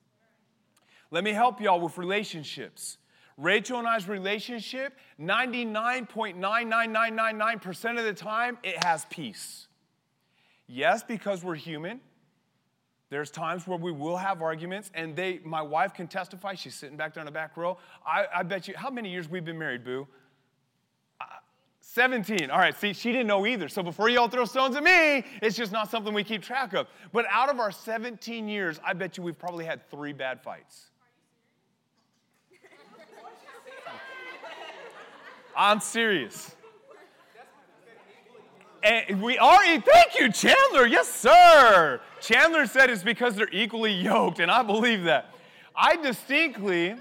Let 1.10 1.22
me 1.22 1.32
help 1.32 1.60
y'all 1.60 1.80
with 1.80 1.96
relationships. 1.96 2.98
Rachel 3.36 3.78
and 3.78 3.86
I's 3.86 4.08
relationship, 4.08 4.94
99.99999% 5.20 7.98
of 7.98 8.04
the 8.04 8.14
time, 8.14 8.56
it 8.62 8.82
has 8.82 9.04
peace. 9.10 9.66
Yes, 10.66 11.02
because 11.02 11.44
we're 11.44 11.54
human. 11.54 12.00
There's 13.08 13.30
times 13.30 13.68
where 13.68 13.78
we 13.78 13.92
will 13.92 14.16
have 14.16 14.42
arguments, 14.42 14.90
and 14.94 15.14
they, 15.14 15.38
my 15.44 15.62
wife 15.62 15.94
can 15.94 16.08
testify. 16.08 16.54
She's 16.54 16.74
sitting 16.74 16.96
back 16.96 17.14
there 17.14 17.20
in 17.20 17.26
the 17.26 17.30
back 17.30 17.56
row. 17.56 17.78
I, 18.04 18.26
I 18.34 18.42
bet 18.42 18.66
you, 18.66 18.74
how 18.76 18.90
many 18.90 19.10
years 19.10 19.28
we've 19.28 19.44
been 19.44 19.58
married, 19.58 19.84
Boo? 19.84 20.08
Uh, 21.20 21.24
17. 21.80 22.50
All 22.50 22.58
right, 22.58 22.76
see, 22.76 22.92
she 22.92 23.12
didn't 23.12 23.28
know 23.28 23.46
either. 23.46 23.68
So 23.68 23.82
before 23.82 24.08
y'all 24.08 24.28
throw 24.28 24.44
stones 24.44 24.74
at 24.74 24.82
me, 24.82 25.24
it's 25.40 25.56
just 25.56 25.70
not 25.70 25.88
something 25.88 26.12
we 26.12 26.24
keep 26.24 26.42
track 26.42 26.72
of. 26.72 26.88
But 27.12 27.26
out 27.30 27.48
of 27.48 27.60
our 27.60 27.70
17 27.70 28.48
years, 28.48 28.80
I 28.84 28.92
bet 28.92 29.16
you 29.16 29.22
we've 29.22 29.38
probably 29.38 29.66
had 29.66 29.88
three 29.88 30.12
bad 30.12 30.42
fights. 30.42 30.90
I'm 35.56 35.80
serious. 35.80 36.54
And 38.82 39.22
we 39.22 39.38
are, 39.38 39.80
thank 39.80 40.18
you, 40.18 40.30
Chandler. 40.30 40.86
Yes, 40.86 41.08
sir. 41.08 42.00
Chandler 42.20 42.66
said 42.66 42.90
it's 42.90 43.02
because 43.02 43.34
they're 43.34 43.48
equally 43.50 43.92
yoked, 43.92 44.38
and 44.38 44.50
I 44.50 44.62
believe 44.62 45.04
that. 45.04 45.34
I 45.74 45.96
distinctly, 45.96 46.94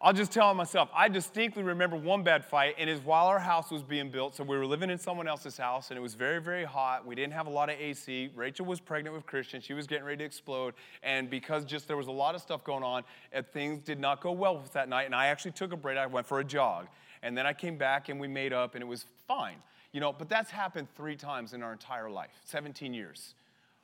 I'll 0.00 0.12
just 0.12 0.32
tell 0.32 0.52
myself, 0.54 0.90
I 0.94 1.08
distinctly 1.08 1.62
remember 1.62 1.96
one 1.96 2.22
bad 2.22 2.44
fight, 2.44 2.74
and 2.78 2.90
it's 2.90 3.02
while 3.04 3.26
our 3.26 3.38
house 3.38 3.70
was 3.70 3.82
being 3.82 4.10
built. 4.10 4.36
So 4.36 4.44
we 4.44 4.58
were 4.58 4.66
living 4.66 4.90
in 4.90 4.98
someone 4.98 5.26
else's 5.26 5.56
house, 5.56 5.90
and 5.90 5.96
it 5.96 6.00
was 6.00 6.14
very, 6.14 6.40
very 6.40 6.64
hot. 6.64 7.06
We 7.06 7.14
didn't 7.14 7.32
have 7.32 7.46
a 7.46 7.50
lot 7.50 7.70
of 7.70 7.80
AC. 7.80 8.30
Rachel 8.36 8.66
was 8.66 8.78
pregnant 8.78 9.16
with 9.16 9.24
Christian. 9.24 9.60
She 9.60 9.72
was 9.72 9.86
getting 9.86 10.04
ready 10.04 10.18
to 10.18 10.24
explode. 10.24 10.74
And 11.02 11.30
because 11.30 11.64
just 11.64 11.88
there 11.88 11.96
was 11.96 12.08
a 12.08 12.12
lot 12.12 12.34
of 12.34 12.42
stuff 12.42 12.64
going 12.64 12.82
on, 12.82 13.02
and 13.32 13.46
things 13.46 13.82
did 13.82 13.98
not 13.98 14.20
go 14.20 14.32
well 14.32 14.62
that 14.72 14.88
night. 14.88 15.06
And 15.06 15.14
I 15.14 15.28
actually 15.28 15.52
took 15.52 15.72
a 15.72 15.76
break. 15.76 15.96
I 15.96 16.06
went 16.06 16.26
for 16.26 16.40
a 16.40 16.44
jog. 16.44 16.86
And 17.22 17.36
then 17.36 17.46
I 17.46 17.52
came 17.52 17.76
back 17.76 18.08
and 18.08 18.20
we 18.20 18.28
made 18.28 18.52
up 18.52 18.74
and 18.74 18.82
it 18.82 18.86
was 18.86 19.06
fine. 19.26 19.56
You 19.92 20.00
know, 20.00 20.12
but 20.12 20.28
that's 20.28 20.50
happened 20.50 20.88
three 20.94 21.16
times 21.16 21.52
in 21.52 21.62
our 21.62 21.72
entire 21.72 22.10
life 22.10 22.32
17 22.44 22.92
years. 22.92 23.34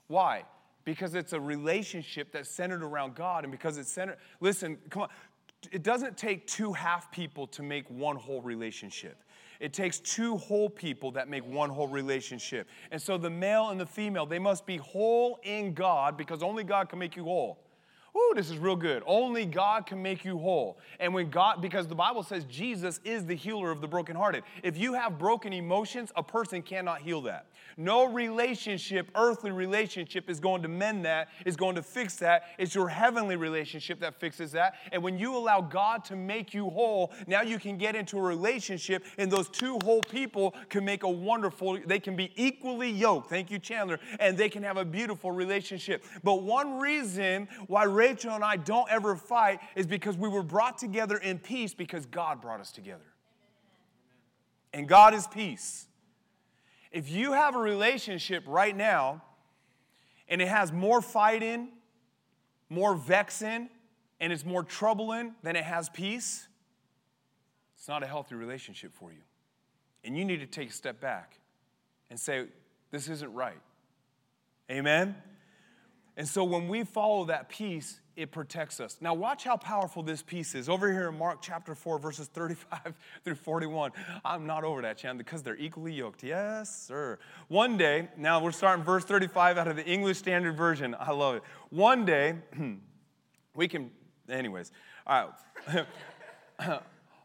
Why? 0.09 0.45
because 0.85 1.15
it's 1.15 1.33
a 1.33 1.41
relationship 1.41 2.31
that's 2.33 2.49
centered 2.49 2.83
around 2.83 3.15
God 3.15 3.45
and 3.45 3.51
because 3.51 3.79
it's 3.79 3.91
centered. 3.91 4.19
Listen, 4.41 4.79
come 4.91 5.03
on. 5.03 5.09
It 5.73 5.83
doesn't 5.83 6.19
take 6.19 6.47
two 6.47 6.75
half 6.75 7.11
people 7.11 7.47
to 7.49 7.63
make 7.63 7.89
one 7.89 8.17
whole 8.17 8.43
relationship. 8.43 9.17
It 9.61 9.73
takes 9.73 9.99
two 9.99 10.37
whole 10.37 10.69
people 10.69 11.11
that 11.13 11.29
make 11.29 11.47
one 11.47 11.71
whole 11.71 11.89
relationship. 11.89 12.69
And 12.91 13.01
so 13.01 13.17
the 13.17 13.31
male 13.31 13.71
and 13.71 13.81
the 13.81 13.87
female, 13.87 14.27
they 14.27 14.39
must 14.39 14.67
be 14.67 14.77
whole 14.77 15.39
in 15.43 15.73
God 15.73 16.19
because 16.19 16.43
only 16.43 16.65
God 16.65 16.91
can 16.91 16.99
make 16.99 17.17
you 17.17 17.25
whole. 17.25 17.64
Ooh, 18.17 18.33
this 18.37 18.49
is 18.49 18.59
real 18.59 18.77
good. 18.77 19.03
Only 19.07 19.45
God 19.45 19.87
can 19.87 20.01
make 20.01 20.25
you 20.25 20.39
whole. 20.39 20.79
And 21.01 21.13
when 21.13 21.31
God, 21.31 21.61
because 21.61 21.89
the 21.89 21.97
Bible 21.97 22.23
says 22.23 22.45
Jesus 22.45 23.01
is 23.05 23.25
the 23.25 23.35
healer 23.35 23.73
of 23.73 23.81
the 23.81 23.89
brokenhearted. 23.89 24.45
If 24.63 24.79
you 24.79 24.93
have 24.93 25.19
broken 25.19 25.53
emotions, 25.53 26.13
a 26.15 26.23
person 26.23 26.63
cannot 26.63 27.01
heal 27.01 27.23
that. 27.23 27.47
No 27.77 28.05
relationship, 28.05 29.11
earthly 29.17 29.51
relationship, 29.51 30.31
is 30.31 30.39
going 30.39 30.63
to 30.63 30.69
mend 30.69 31.05
that, 31.07 31.29
is 31.45 31.57
going 31.57 31.75
to 31.75 31.83
fix 31.83 32.17
that. 32.17 32.45
It's 32.57 32.73
your 32.73 32.89
heavenly 32.89 33.35
relationship 33.35 33.99
that 34.01 34.15
fixes 34.15 34.53
that. 34.53 34.75
And 34.93 35.03
when 35.03 35.19
you 35.19 35.37
allow 35.37 35.61
God 35.61 36.05
to 36.05 36.17
make 36.17 36.55
you 36.55 36.71
whole, 36.71 37.13
now 37.27 37.43
you 37.43 37.59
can 37.59 37.77
get 37.77 37.97
into 37.97 38.17
a 38.19 38.23
relationship, 38.23 39.05
and 39.19 39.29
those 39.31 39.49
two 39.49 39.79
whole 39.83 40.03
people 40.03 40.55
can 40.69 40.85
make 40.85 41.03
a 41.03 41.11
wonderful, 41.11 41.79
they 41.85 41.99
can 41.99 42.15
be 42.15 42.31
equally 42.37 42.91
yoked. 42.91 43.29
Thank 43.29 43.51
you, 43.51 43.59
Chandler. 43.59 43.99
And 44.21 44.39
they 44.39 44.49
can 44.49 44.63
have 44.63 44.77
a 44.77 44.85
beautiful 44.85 45.33
relationship. 45.33 46.05
But 46.23 46.43
one 46.43 46.79
reason 46.79 47.49
why 47.67 47.85
Rachel 48.05 48.33
and 48.33 48.45
I 48.45 48.57
don't 48.57 48.91
ever 48.91 49.17
fight 49.17 49.61
is 49.75 49.87
because 49.87 50.17
we 50.17 50.29
were 50.29 50.43
brought 50.43 50.77
together 50.77 51.17
in 51.17 51.39
peace 51.39 51.73
because 51.73 52.05
God 52.05 52.43
brought 52.43 52.61
us 52.61 52.71
together. 52.71 53.05
And 54.75 54.87
God 54.87 55.15
is 55.15 55.27
peace. 55.27 55.87
If 56.93 57.11
you 57.11 57.33
have 57.33 57.57
a 57.57 57.59
relationship 57.59 58.45
right 58.47 58.77
now 58.77 59.23
and 60.29 60.43
it 60.43 60.49
has 60.49 60.71
more 60.71 61.01
fighting, 61.01 61.69
more 62.69 62.95
vexing, 62.95 63.71
and 64.21 64.33
it's 64.33 64.45
more 64.45 64.63
troubling 64.63 65.35
than 65.43 65.57
it 65.57 65.65
has 65.65 65.89
peace, 65.89 66.47
it's 67.77 67.89
not 67.89 68.03
a 68.03 68.07
healthy 68.07 68.35
relationship 68.35 68.93
for 68.93 69.13
you. 69.13 69.23
And 70.05 70.17
you 70.17 70.25
need 70.25 70.41
to 70.41 70.47
take 70.47 70.69
a 70.71 70.73
step 70.73 71.01
back 71.01 71.39
and 72.11 72.21
say, 72.21 72.47
This 72.91 73.09
isn't 73.09 73.33
right. 73.33 73.61
Amen? 74.71 75.17
And 76.17 76.29
so 76.29 76.45
when 76.45 76.69
we 76.69 76.85
follow 76.85 77.25
that 77.25 77.49
peace, 77.49 78.01
it 78.17 78.31
protects 78.31 78.79
us. 78.79 78.99
Now, 79.01 79.15
watch 79.15 79.43
how 79.43 79.57
powerful 79.57 80.03
this 80.03 80.23
peace 80.23 80.55
is. 80.55 80.69
Over 80.69 80.93
here 80.93 81.09
in 81.09 81.19
Mark 81.19 81.39
chapter 81.43 81.75
4, 81.75 81.99
verses 81.99 82.29
35 82.29 82.95
through 83.25 83.35
41. 83.35 83.91
I'm 84.25 84.47
not 84.47 84.63
over 84.63 84.83
that, 84.83 84.97
Chan, 84.97 85.19
because 85.19 85.43
they're 85.43 85.57
equally 85.57 85.93
yoked. 85.93 86.23
Yes, 86.23 86.87
sir. 86.87 87.19
One 87.49 87.77
day, 87.77 88.09
now 88.17 88.41
we're 88.41 88.53
starting 88.53 88.85
verse 88.85 89.05
35 89.05 89.59
out 89.59 89.67
of 89.67 89.75
the 89.75 89.85
English 89.85 90.19
Standard 90.19 90.57
Version. 90.57 90.95
I 90.99 91.11
love 91.11 91.37
it. 91.37 91.43
One 91.71 92.05
day, 92.05 92.37
we 93.55 93.67
can, 93.67 93.91
anyways. 94.29 94.71
All 95.07 95.35
right. 95.69 95.87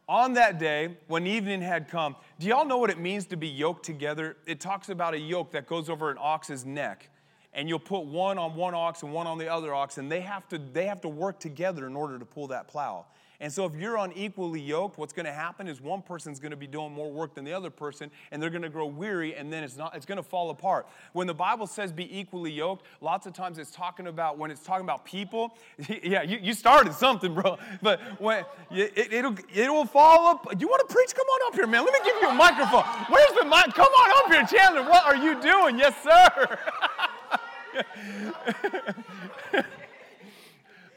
On 0.09 0.33
that 0.33 0.57
day, 0.57 0.97
when 1.05 1.27
evening 1.27 1.61
had 1.61 1.87
come, 1.87 2.15
do 2.39 2.47
y'all 2.47 2.65
know 2.65 2.79
what 2.79 2.89
it 2.89 2.97
means 2.97 3.27
to 3.27 3.37
be 3.37 3.47
yoked 3.47 3.85
together? 3.85 4.37
It 4.47 4.59
talks 4.59 4.89
about 4.89 5.13
a 5.13 5.19
yoke 5.19 5.51
that 5.51 5.67
goes 5.67 5.87
over 5.87 6.09
an 6.09 6.17
ox's 6.19 6.65
neck 6.65 7.11
and 7.53 7.67
you'll 7.67 7.79
put 7.79 8.05
one 8.05 8.37
on 8.37 8.55
one 8.55 8.73
ox 8.73 9.03
and 9.03 9.11
one 9.11 9.27
on 9.27 9.37
the 9.37 9.51
other 9.51 9.73
ox, 9.73 9.97
and 9.97 10.11
they 10.11 10.21
have 10.21 10.47
to, 10.49 10.57
they 10.57 10.85
have 10.85 11.01
to 11.01 11.09
work 11.09 11.39
together 11.39 11.87
in 11.87 11.95
order 11.95 12.19
to 12.19 12.25
pull 12.25 12.47
that 12.47 12.67
plow. 12.67 13.05
And 13.41 13.51
so 13.51 13.65
if 13.65 13.73
you're 13.75 13.95
unequally 13.95 14.59
yoked, 14.59 14.97
what's 14.97 15.13
going 15.13 15.25
to 15.25 15.31
happen 15.31 15.67
is 15.67 15.79
one 15.79 16.01
person's 16.01 16.41
going 16.41 16.51
to 16.51 16.57
be 16.57 16.67
doing 16.67 16.91
more 16.91 17.09
work 17.09 17.35
than 17.35 17.45
the 17.45 17.53
other 17.53 17.69
person, 17.69 18.11
and 18.31 18.43
they're 18.43 18.49
going 18.49 18.63
to 18.63 18.69
grow 18.69 18.85
weary, 18.85 19.33
and 19.33 19.51
then 19.51 19.63
it's 19.63 19.77
not 19.77 19.95
it's 19.95 20.05
going 20.05 20.17
to 20.17 20.23
fall 20.23 20.49
apart. 20.49 20.87
When 21.13 21.25
the 21.25 21.33
Bible 21.33 21.65
says 21.65 21.93
be 21.93 22.19
equally 22.19 22.51
yoked, 22.51 22.85
lots 22.99 23.27
of 23.27 23.33
times 23.33 23.57
it's 23.57 23.71
talking 23.71 24.07
about 24.07 24.37
when 24.37 24.51
it's 24.51 24.61
talking 24.61 24.83
about 24.83 25.05
people. 25.05 25.57
Yeah, 26.01 26.23
you, 26.23 26.39
you 26.41 26.53
started 26.53 26.93
something, 26.93 27.33
bro. 27.33 27.57
But 27.81 27.99
when 28.19 28.45
it, 28.71 29.11
it'll 29.11 29.35
it'll 29.53 29.85
fall 29.85 30.27
up. 30.27 30.47
You 30.59 30.67
want 30.67 30.87
to 30.87 30.93
preach? 30.93 31.13
Come 31.13 31.25
on 31.25 31.51
up 31.51 31.55
here, 31.55 31.67
man. 31.67 31.83
Let 31.83 31.93
me 31.93 31.99
give 32.03 32.15
you 32.21 32.29
a 32.29 32.33
microphone. 32.33 32.83
Where's 33.09 33.31
the 33.33 33.45
mic? 33.45 33.73
Come 33.73 33.91
on 33.91 34.25
up 34.25 34.31
here, 34.31 34.59
Chandler. 34.59 34.83
What 34.83 35.05
are 35.05 35.15
you 35.15 35.41
doing? 35.41 35.77
Yes, 35.77 35.95
sir. 36.03 36.57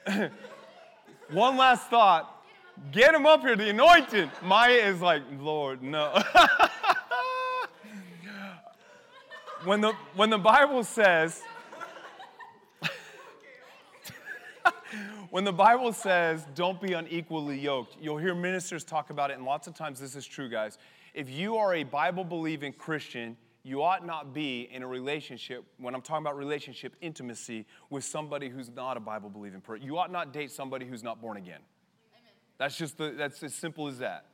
One 1.31 1.57
last 1.57 1.89
thought. 1.89 2.45
Get 2.91 3.15
him 3.15 3.27
up 3.27 3.43
here, 3.43 3.55
the 3.55 3.69
anointed. 3.71 4.31
Maya 4.43 4.73
is 4.73 5.01
like, 5.01 5.23
Lord, 5.39 5.83
no. 5.83 6.13
when, 9.65 9.81
the, 9.81 9.93
when 10.17 10.31
the 10.31 10.39
Bible 10.39 10.83
says, 10.83 11.43
when 15.31 15.45
the 15.45 15.53
Bible 15.53 15.93
says, 15.93 16.45
don't 16.55 16.81
be 16.81 16.95
unequally 16.95 17.59
yoked, 17.59 17.97
you'll 18.01 18.19
hear 18.19 18.35
ministers 18.35 18.83
talk 18.85 19.11
about 19.11 19.31
it, 19.31 19.35
and 19.35 19.45
lots 19.45 19.69
of 19.69 19.75
times 19.75 20.01
this 20.01 20.17
is 20.17 20.27
true, 20.27 20.49
guys. 20.49 20.79
If 21.15 21.31
you 21.31 21.57
are 21.57 21.75
a 21.75 21.85
Bible 21.85 22.25
believing 22.25 22.73
Christian, 22.73 23.37
you 23.65 23.83
ought 23.83 24.05
not 24.05 24.35
be 24.35 24.69
in 24.73 24.83
a 24.83 24.87
relationship, 24.87 25.65
when 25.79 25.95
I'm 25.95 26.03
talking 26.03 26.25
about 26.25 26.37
relationship 26.37 26.97
intimacy, 27.01 27.67
with 27.91 28.05
somebody 28.05 28.49
who's 28.49 28.71
not 28.71 28.97
a 28.97 29.01
Bible 29.01 29.31
believing 29.31 29.61
person. 29.61 29.87
You 29.87 29.99
ought 29.99 30.11
not 30.11 30.33
date 30.33 30.51
somebody 30.51 30.85
who's 30.85 31.03
not 31.03 31.21
born 31.21 31.37
again. 31.37 31.61
Amen. 32.13 32.33
That's 32.59 32.77
just 32.77 32.99
the, 32.99 33.15
that's 33.17 33.43
as 33.43 33.55
simple 33.55 33.87
as 33.87 33.99
that. 33.99 34.27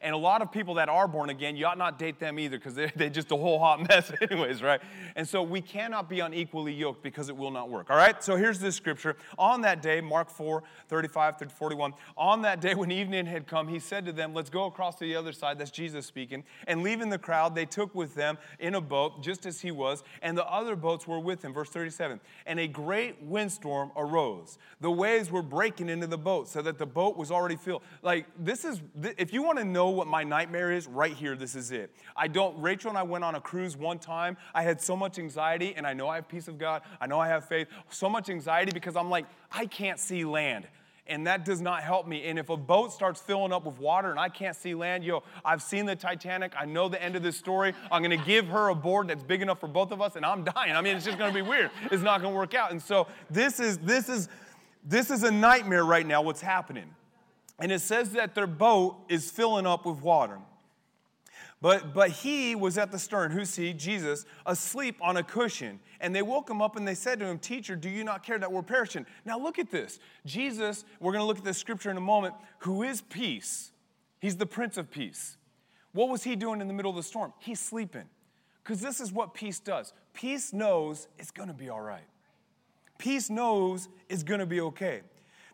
And 0.00 0.14
a 0.14 0.18
lot 0.18 0.42
of 0.42 0.52
people 0.52 0.74
that 0.74 0.88
are 0.88 1.08
born 1.08 1.30
again, 1.30 1.56
you 1.56 1.66
ought 1.66 1.78
not 1.78 1.98
date 1.98 2.18
them 2.18 2.38
either 2.38 2.58
because 2.58 2.74
they're, 2.74 2.92
they're 2.96 3.10
just 3.10 3.30
a 3.32 3.36
whole 3.36 3.58
hot 3.58 3.88
mess, 3.88 4.10
anyways, 4.30 4.62
right? 4.62 4.80
And 5.14 5.26
so 5.28 5.42
we 5.42 5.60
cannot 5.60 6.08
be 6.08 6.20
unequally 6.20 6.72
yoked 6.72 7.02
because 7.02 7.28
it 7.28 7.36
will 7.36 7.50
not 7.50 7.70
work. 7.70 7.90
All 7.90 7.96
right? 7.96 8.22
So 8.22 8.36
here's 8.36 8.58
this 8.58 8.76
scripture. 8.76 9.16
On 9.38 9.62
that 9.62 9.82
day, 9.82 10.00
Mark 10.00 10.30
4 10.30 10.62
35 10.88 11.38
through 11.38 11.48
41, 11.48 11.94
on 12.16 12.42
that 12.42 12.60
day 12.60 12.74
when 12.74 12.90
evening 12.90 13.26
had 13.26 13.46
come, 13.46 13.68
he 13.68 13.78
said 13.78 14.04
to 14.06 14.12
them, 14.12 14.34
Let's 14.34 14.50
go 14.50 14.66
across 14.66 14.96
to 14.96 15.04
the 15.04 15.16
other 15.16 15.32
side. 15.32 15.58
That's 15.58 15.70
Jesus 15.70 16.06
speaking. 16.06 16.44
And 16.66 16.82
leaving 16.82 17.08
the 17.08 17.18
crowd, 17.18 17.54
they 17.54 17.66
took 17.66 17.94
with 17.94 18.14
them 18.14 18.38
in 18.58 18.74
a 18.74 18.80
boat, 18.80 19.22
just 19.22 19.46
as 19.46 19.60
he 19.60 19.70
was, 19.70 20.02
and 20.22 20.36
the 20.36 20.46
other 20.46 20.76
boats 20.76 21.06
were 21.06 21.18
with 21.18 21.44
him. 21.44 21.52
Verse 21.52 21.70
37 21.70 22.20
And 22.46 22.60
a 22.60 22.68
great 22.68 23.22
windstorm 23.22 23.90
arose. 23.96 24.58
The 24.80 24.90
waves 24.90 25.30
were 25.30 25.42
breaking 25.42 25.88
into 25.88 26.06
the 26.06 26.18
boat 26.18 26.48
so 26.48 26.62
that 26.62 26.78
the 26.78 26.86
boat 26.86 27.16
was 27.16 27.30
already 27.30 27.56
filled. 27.56 27.82
Like, 28.02 28.26
this 28.38 28.64
is, 28.64 28.82
if 29.16 29.32
you 29.32 29.42
want 29.42 29.58
to 29.58 29.64
know 29.86 29.90
what 29.92 30.08
my 30.08 30.24
nightmare 30.24 30.72
is, 30.72 30.88
right 30.88 31.12
here, 31.12 31.36
this 31.36 31.54
is 31.54 31.70
it. 31.70 31.94
I 32.16 32.26
don't, 32.26 32.60
Rachel 32.60 32.88
and 32.88 32.98
I 32.98 33.04
went 33.04 33.22
on 33.22 33.36
a 33.36 33.40
cruise 33.40 33.76
one 33.76 33.98
time. 33.98 34.36
I 34.52 34.62
had 34.62 34.80
so 34.80 34.96
much 34.96 35.18
anxiety, 35.18 35.74
and 35.76 35.86
I 35.86 35.92
know 35.92 36.08
I 36.08 36.16
have 36.16 36.28
peace 36.28 36.48
of 36.48 36.58
God. 36.58 36.82
I 37.00 37.06
know 37.06 37.20
I 37.20 37.28
have 37.28 37.46
faith. 37.46 37.68
So 37.90 38.08
much 38.08 38.28
anxiety 38.28 38.72
because 38.72 38.96
I'm 38.96 39.10
like, 39.10 39.26
I 39.52 39.66
can't 39.66 39.98
see 39.98 40.24
land 40.24 40.66
and 41.08 41.24
that 41.28 41.44
does 41.44 41.60
not 41.60 41.84
help 41.84 42.08
me. 42.08 42.24
And 42.24 42.36
if 42.36 42.48
a 42.48 42.56
boat 42.56 42.92
starts 42.92 43.20
filling 43.20 43.52
up 43.52 43.64
with 43.64 43.78
water 43.78 44.10
and 44.10 44.18
I 44.18 44.28
can't 44.28 44.56
see 44.56 44.74
land, 44.74 45.04
yo, 45.04 45.22
I've 45.44 45.62
seen 45.62 45.86
the 45.86 45.94
Titanic. 45.94 46.52
I 46.58 46.64
know 46.64 46.88
the 46.88 47.00
end 47.00 47.14
of 47.14 47.22
this 47.22 47.36
story. 47.36 47.74
I'm 47.92 48.02
gonna 48.02 48.16
give 48.16 48.48
her 48.48 48.70
a 48.70 48.74
board 48.74 49.06
that's 49.06 49.22
big 49.22 49.40
enough 49.40 49.60
for 49.60 49.68
both 49.68 49.92
of 49.92 50.02
us, 50.02 50.16
and 50.16 50.26
I'm 50.26 50.42
dying. 50.56 50.74
I 50.74 50.80
mean, 50.80 50.96
it's 50.96 51.04
just 51.06 51.16
gonna 51.16 51.32
be 51.32 51.42
weird. 51.42 51.70
It's 51.92 52.02
not 52.02 52.22
gonna 52.22 52.34
work 52.34 52.54
out. 52.54 52.72
And 52.72 52.82
so 52.82 53.06
this 53.30 53.60
is 53.60 53.78
this 53.78 54.08
is 54.08 54.28
this 54.84 55.12
is 55.12 55.22
a 55.22 55.30
nightmare 55.30 55.84
right 55.84 56.04
now. 56.04 56.22
What's 56.22 56.40
happening? 56.40 56.92
And 57.58 57.72
it 57.72 57.80
says 57.80 58.10
that 58.10 58.34
their 58.34 58.46
boat 58.46 58.98
is 59.08 59.30
filling 59.30 59.66
up 59.66 59.86
with 59.86 60.02
water. 60.02 60.38
But, 61.62 61.94
but 61.94 62.10
he 62.10 62.54
was 62.54 62.76
at 62.76 62.92
the 62.92 62.98
stern. 62.98 63.30
Who's 63.30 63.56
he? 63.56 63.72
Jesus, 63.72 64.26
asleep 64.44 64.98
on 65.00 65.16
a 65.16 65.22
cushion. 65.22 65.80
And 66.00 66.14
they 66.14 66.20
woke 66.20 66.50
him 66.50 66.60
up 66.60 66.76
and 66.76 66.86
they 66.86 66.94
said 66.94 67.18
to 67.20 67.26
him, 67.26 67.38
Teacher, 67.38 67.76
do 67.76 67.88
you 67.88 68.04
not 68.04 68.22
care 68.22 68.38
that 68.38 68.52
we're 68.52 68.62
perishing? 68.62 69.06
Now 69.24 69.38
look 69.38 69.58
at 69.58 69.70
this. 69.70 69.98
Jesus, 70.26 70.84
we're 71.00 71.12
going 71.12 71.22
to 71.22 71.26
look 71.26 71.38
at 71.38 71.44
this 71.44 71.58
scripture 71.58 71.90
in 71.90 71.96
a 71.96 72.00
moment, 72.00 72.34
who 72.58 72.82
is 72.82 73.00
peace. 73.00 73.72
He's 74.20 74.36
the 74.36 74.46
Prince 74.46 74.76
of 74.76 74.90
Peace. 74.90 75.38
What 75.92 76.10
was 76.10 76.22
he 76.22 76.36
doing 76.36 76.60
in 76.60 76.68
the 76.68 76.74
middle 76.74 76.90
of 76.90 76.96
the 76.96 77.02
storm? 77.02 77.32
He's 77.38 77.58
sleeping. 77.58 78.04
Because 78.62 78.80
this 78.80 79.00
is 79.00 79.12
what 79.12 79.32
peace 79.32 79.60
does 79.60 79.92
peace 80.12 80.52
knows 80.52 81.08
it's 81.18 81.30
going 81.30 81.48
to 81.48 81.54
be 81.54 81.68
all 81.68 81.80
right, 81.80 82.06
peace 82.98 83.30
knows 83.30 83.88
it's 84.08 84.22
going 84.22 84.40
to 84.40 84.46
be 84.46 84.60
okay. 84.60 85.02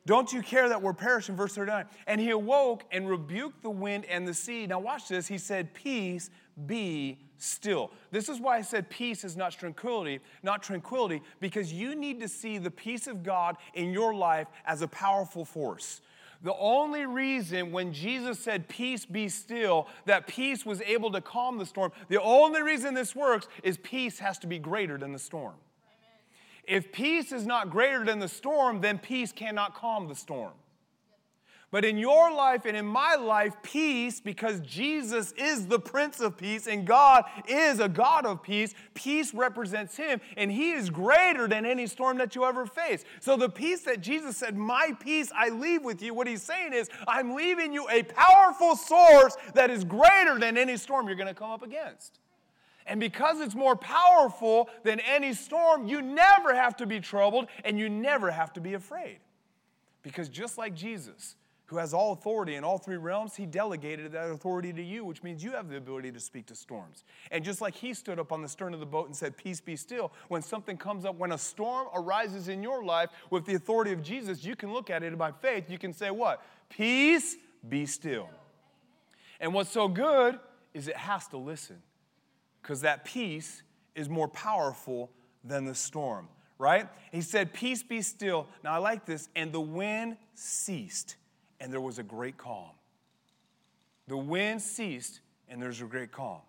Don't 0.05 0.33
you 0.33 0.43
care 0.43 0.69
that 0.69 0.83
we're 0.83 0.93
perishing? 0.93 1.37
Verse 1.37 1.55
39. 1.55 1.87
And 2.07 2.21
he 2.21 2.31
awoke 2.31 2.85
and 2.91 3.09
rebuked 3.09 3.63
the 3.63 3.71
wind 3.71 4.05
and 4.07 4.27
the 4.27 4.35
sea. 4.35 4.67
Now, 4.67 4.81
watch 4.81 5.09
this. 5.09 5.29
He 5.29 5.39
said, 5.39 5.75
Peace, 5.75 6.29
be 6.67 7.19
still. 7.39 7.91
This 8.11 8.29
is 8.29 8.41
why 8.41 8.59
I 8.59 8.63
said 8.63 8.89
peace 8.91 9.25
is 9.25 9.37
not 9.37 9.53
tranquility, 9.53 10.21
not 10.43 10.63
tranquility, 10.63 11.23
because 11.41 11.73
you 11.73 11.95
need 11.95 12.21
to 12.21 12.29
see 12.29 12.59
the 12.59 12.71
peace 12.71 13.07
of 13.07 13.23
God 13.23 13.57
in 13.75 13.93
your 13.93 14.15
life 14.15 14.49
as 14.67 14.83
a 14.83 14.89
powerful 14.89 15.45
force. 15.45 16.01
The 16.43 16.55
only 16.57 17.07
reason 17.07 17.71
when 17.71 17.93
Jesus 17.93 18.39
said, 18.41 18.69
Peace 18.69 19.07
be 19.07 19.29
still, 19.29 19.87
that 20.07 20.27
peace 20.27 20.67
was 20.67 20.81
able 20.83 21.13
to 21.13 21.21
calm 21.21 21.59
the 21.59 21.67
storm, 21.67 21.93
the 22.09 22.21
only 22.21 22.63
reason 22.63 22.95
this 22.95 23.15
works 23.15 23.47
is 23.63 23.77
peace 23.79 24.19
has 24.19 24.39
to 24.41 24.47
be 24.49 24.59
greater 24.59 24.99
than 24.99 25.13
the 25.13 25.19
storm. 25.19 25.55
If 26.65 26.93
peace 26.93 27.33
is 27.33 27.47
not 27.47 27.71
greater 27.71 28.05
than 28.05 28.19
the 28.19 28.29
storm, 28.29 28.81
then 28.81 28.99
peace 28.99 29.33
cannot 29.33 29.75
calm 29.75 30.09
the 30.09 30.15
storm. 30.15 30.53
But 31.73 31.87
in 31.87 31.97
your 31.97 32.31
life 32.31 32.67
and 32.67 32.77
in 32.77 32.85
my 32.85 33.15
life, 33.15 33.57
peace, 33.63 34.21
because 34.21 34.61
Jesus 34.61 35.33
is 35.39 35.67
the 35.67 35.79
Prince 35.79 36.21
of 36.21 36.37
Peace 36.37 36.67
and 36.67 36.87
God 36.87 37.25
is 37.49 37.81
a 37.81 37.89
God 37.89 38.27
of 38.27 38.43
peace, 38.43 38.75
peace 38.93 39.33
represents 39.33 39.97
Him 39.97 40.21
and 40.37 40.53
He 40.53 40.73
is 40.73 40.91
greater 40.91 41.49
than 41.49 41.65
any 41.65 41.87
storm 41.87 42.19
that 42.19 42.35
you 42.35 42.45
ever 42.45 42.67
face. 42.67 43.05
So 43.21 43.39
the 43.39 43.49
peace 43.49 43.81
that 43.85 44.03
Jesus 44.03 44.37
said, 44.37 44.55
My 44.55 44.93
peace 45.01 45.33
I 45.35 45.49
leave 45.49 45.83
with 45.83 46.03
you, 46.03 46.13
what 46.13 46.27
He's 46.27 46.43
saying 46.43 46.75
is, 46.75 46.91
I'm 47.09 47.35
leaving 47.35 47.73
you 47.73 47.89
a 47.89 48.03
powerful 48.03 48.77
source 48.77 49.39
that 49.55 49.71
is 49.71 49.83
greater 49.83 50.39
than 50.39 50.59
any 50.59 50.77
storm 50.77 51.07
you're 51.07 51.17
going 51.17 51.27
to 51.27 51.35
come 51.35 51.51
up 51.51 51.63
against. 51.63 52.21
And 52.87 52.99
because 52.99 53.41
it's 53.41 53.55
more 53.55 53.77
powerful 53.77 54.69
than 54.83 55.01
any 55.01 55.35
storm, 55.35 55.87
you 55.87 56.03
never 56.03 56.55
have 56.55 56.77
to 56.77 56.87
be 56.87 57.01
troubled 57.01 57.47
and 57.65 57.79
you 57.79 57.89
never 57.89 58.31
have 58.31 58.53
to 58.55 58.61
be 58.61 58.75
afraid. 58.75 59.19
Because 60.03 60.29
just 60.29 60.59
like 60.59 60.75
Jesus, 60.75 61.37
who 61.67 61.79
has 61.79 61.95
all 61.95 62.13
authority 62.13 62.57
in 62.57 62.65
all 62.65 62.77
three 62.77 62.97
realms, 62.97 63.37
he 63.37 63.47
delegated 63.47 64.13
that 64.13 64.29
authority 64.31 64.73
to 64.75 64.83
you, 64.83 65.05
which 65.05 65.23
means 65.23 65.43
you 65.43 65.53
have 65.53 65.71
the 65.71 65.77
ability 65.77 66.13
to 66.13 66.21
speak 66.21 66.45
to 66.47 66.55
storms. 66.55 67.05
And 67.31 67.45
just 67.45 67.61
like 67.61 67.75
he 67.75 67.95
stood 67.95 68.19
up 68.19 68.31
on 68.31 68.43
the 68.43 68.49
stern 68.49 68.75
of 68.75 68.81
the 68.81 68.87
boat 68.87 69.07
and 69.07 69.17
said, 69.17 69.37
Peace 69.37 69.61
be 69.61 69.77
still, 69.77 70.13
when 70.29 70.43
something 70.43 70.77
comes 70.77 71.05
up, 71.05 71.17
when 71.17 71.33
a 71.33 71.39
storm 71.39 71.89
arises 71.95 72.49
in 72.49 72.63
your 72.63 72.85
life 72.85 73.11
with 73.31 73.47
the 73.47 73.55
authority 73.55 73.93
of 73.93 74.03
Jesus, 74.03 74.45
you 74.45 74.55
can 74.55 74.73
look 74.73 74.91
at 74.91 75.03
it 75.03 75.17
by 75.17 75.31
faith. 75.31 75.71
You 75.71 75.79
can 75.79 75.95
say, 75.95 76.11
What? 76.11 76.43
Peace 76.69 77.37
be 77.69 77.87
still. 77.87 78.29
And 79.41 79.55
what's 79.55 79.71
so 79.71 79.89
good 79.89 80.39
is 80.75 80.89
it 80.89 80.97
has 80.97 81.27
to 81.29 81.37
listen 81.37 81.77
because 82.63 82.81
that 82.83 83.05
peace 83.05 83.63
is 83.95 84.09
more 84.09 84.29
powerful 84.29 85.11
than 85.45 85.65
the 85.65 85.75
storm, 85.75 86.29
right? 86.59 86.89
He 87.11 87.21
said, 87.21 87.53
Peace 87.53 87.83
be 87.83 88.01
still. 88.03 88.47
Now 88.63 88.73
I 88.73 88.79
like 88.79 89.05
this. 89.05 89.29
And 89.35 89.53
the 89.53 89.61
wind 89.61 90.17
ceased 90.35 91.17
and 91.63 91.73
there 91.73 91.81
was 91.81 92.01
a 92.01 92.03
great 92.03 92.37
calm. 92.37 92.71
The 94.09 94.17
wind 94.17 94.61
ceased, 94.61 95.21
and 95.49 95.63
there's 95.63 95.81
a 95.81 95.85
great 95.85 96.11
calm. 96.11 96.41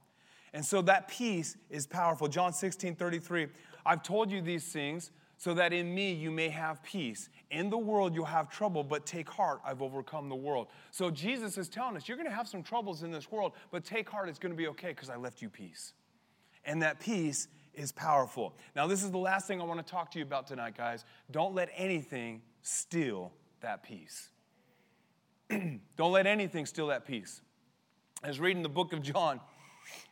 And 0.53 0.65
so 0.65 0.81
that 0.81 1.07
peace 1.07 1.55
is 1.69 1.85
powerful. 1.85 2.27
John 2.27 2.51
16, 2.51 2.95
33. 2.95 3.47
I've 3.85 4.01
told 4.01 4.31
you 4.31 4.41
these 4.41 4.65
things 4.65 5.11
so 5.37 5.53
that 5.53 5.71
in 5.71 5.93
me 5.93 6.13
you 6.13 6.31
may 6.31 6.49
have 6.49 6.81
peace. 6.81 7.29
In 7.51 7.69
the 7.69 7.77
world 7.77 8.15
you'll 8.15 8.25
have 8.25 8.49
trouble, 8.49 8.83
but 8.83 9.05
take 9.05 9.29
heart, 9.29 9.61
I've 9.63 9.83
overcome 9.83 10.29
the 10.29 10.35
world. 10.35 10.67
So 10.89 11.11
Jesus 11.11 11.59
is 11.59 11.69
telling 11.69 11.95
us, 11.95 12.07
you're 12.07 12.17
going 12.17 12.29
to 12.29 12.35
have 12.35 12.47
some 12.47 12.63
troubles 12.63 13.03
in 13.03 13.11
this 13.11 13.31
world, 13.31 13.53
but 13.69 13.85
take 13.85 14.09
heart, 14.09 14.29
it's 14.29 14.39
going 14.39 14.51
to 14.51 14.57
be 14.57 14.67
okay 14.69 14.89
because 14.89 15.11
I 15.11 15.15
left 15.15 15.43
you 15.43 15.49
peace. 15.49 15.93
And 16.65 16.81
that 16.81 16.99
peace 16.99 17.47
is 17.73 17.91
powerful. 17.91 18.55
Now, 18.75 18.87
this 18.87 19.03
is 19.03 19.11
the 19.11 19.17
last 19.17 19.47
thing 19.47 19.59
I 19.59 19.63
want 19.63 19.85
to 19.85 19.91
talk 19.91 20.11
to 20.11 20.19
you 20.19 20.25
about 20.25 20.47
tonight, 20.47 20.77
guys. 20.77 21.05
Don't 21.31 21.55
let 21.55 21.69
anything 21.75 22.41
steal 22.61 23.31
that 23.61 23.83
peace. 23.83 24.29
Don't 25.49 26.11
let 26.11 26.27
anything 26.27 26.65
steal 26.65 26.87
that 26.87 27.05
peace. 27.05 27.41
I 28.23 28.27
was 28.27 28.39
reading 28.39 28.63
the 28.63 28.69
book 28.69 28.93
of 28.93 29.01
John, 29.01 29.39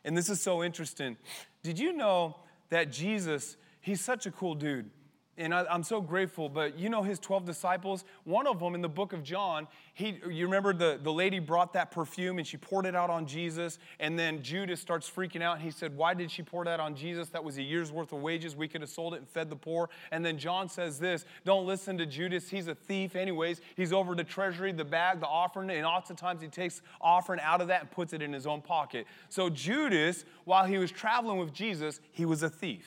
and 0.04 0.16
this 0.16 0.28
is 0.28 0.40
so 0.40 0.62
interesting. 0.62 1.16
Did 1.62 1.78
you 1.78 1.92
know 1.92 2.36
that 2.68 2.92
Jesus, 2.92 3.56
he's 3.80 4.00
such 4.00 4.26
a 4.26 4.30
cool 4.30 4.54
dude? 4.54 4.90
And 5.38 5.54
I, 5.54 5.64
am 5.74 5.82
so 5.82 6.00
grateful. 6.00 6.50
But 6.50 6.78
you 6.78 6.90
know 6.90 7.02
his 7.02 7.18
12 7.18 7.46
disciples? 7.46 8.04
One 8.24 8.46
of 8.46 8.60
them 8.60 8.74
in 8.74 8.82
the 8.82 8.88
book 8.88 9.14
of 9.14 9.22
John, 9.22 9.66
he, 9.94 10.20
you 10.28 10.44
remember 10.44 10.74
the, 10.74 11.00
the 11.02 11.12
lady 11.12 11.38
brought 11.38 11.72
that 11.72 11.90
perfume 11.90 12.38
and 12.38 12.46
she 12.46 12.58
poured 12.58 12.84
it 12.84 12.94
out 12.94 13.08
on 13.08 13.26
Jesus. 13.26 13.78
And 13.98 14.18
then 14.18 14.42
Judas 14.42 14.80
starts 14.80 15.10
freaking 15.10 15.40
out. 15.40 15.56
And 15.56 15.64
he 15.64 15.70
said, 15.70 15.96
Why 15.96 16.12
did 16.12 16.30
she 16.30 16.42
pour 16.42 16.64
that 16.66 16.80
on 16.80 16.94
Jesus? 16.94 17.30
That 17.30 17.42
was 17.42 17.56
a 17.56 17.62
year's 17.62 17.90
worth 17.90 18.12
of 18.12 18.20
wages. 18.20 18.54
We 18.54 18.68
could 18.68 18.82
have 18.82 18.90
sold 18.90 19.14
it 19.14 19.18
and 19.18 19.28
fed 19.28 19.48
the 19.48 19.56
poor. 19.56 19.88
And 20.10 20.24
then 20.24 20.36
John 20.36 20.68
says 20.68 20.98
this 20.98 21.24
Don't 21.46 21.66
listen 21.66 21.96
to 21.98 22.04
Judas. 22.04 22.50
He's 22.50 22.68
a 22.68 22.74
thief, 22.74 23.16
anyways. 23.16 23.62
He's 23.74 23.92
over 23.92 24.14
the 24.14 24.24
treasury, 24.24 24.72
the 24.72 24.84
bag, 24.84 25.20
the 25.20 25.26
offering. 25.26 25.70
And 25.70 25.86
oftentimes 25.86 26.42
he 26.42 26.48
takes 26.48 26.82
offering 27.00 27.40
out 27.40 27.62
of 27.62 27.68
that 27.68 27.80
and 27.80 27.90
puts 27.90 28.12
it 28.12 28.20
in 28.20 28.34
his 28.34 28.46
own 28.46 28.60
pocket. 28.60 29.06
So 29.30 29.48
Judas, 29.48 30.26
while 30.44 30.66
he 30.66 30.76
was 30.76 30.90
traveling 30.90 31.38
with 31.38 31.54
Jesus, 31.54 32.00
he 32.12 32.26
was 32.26 32.42
a 32.42 32.50
thief. 32.50 32.86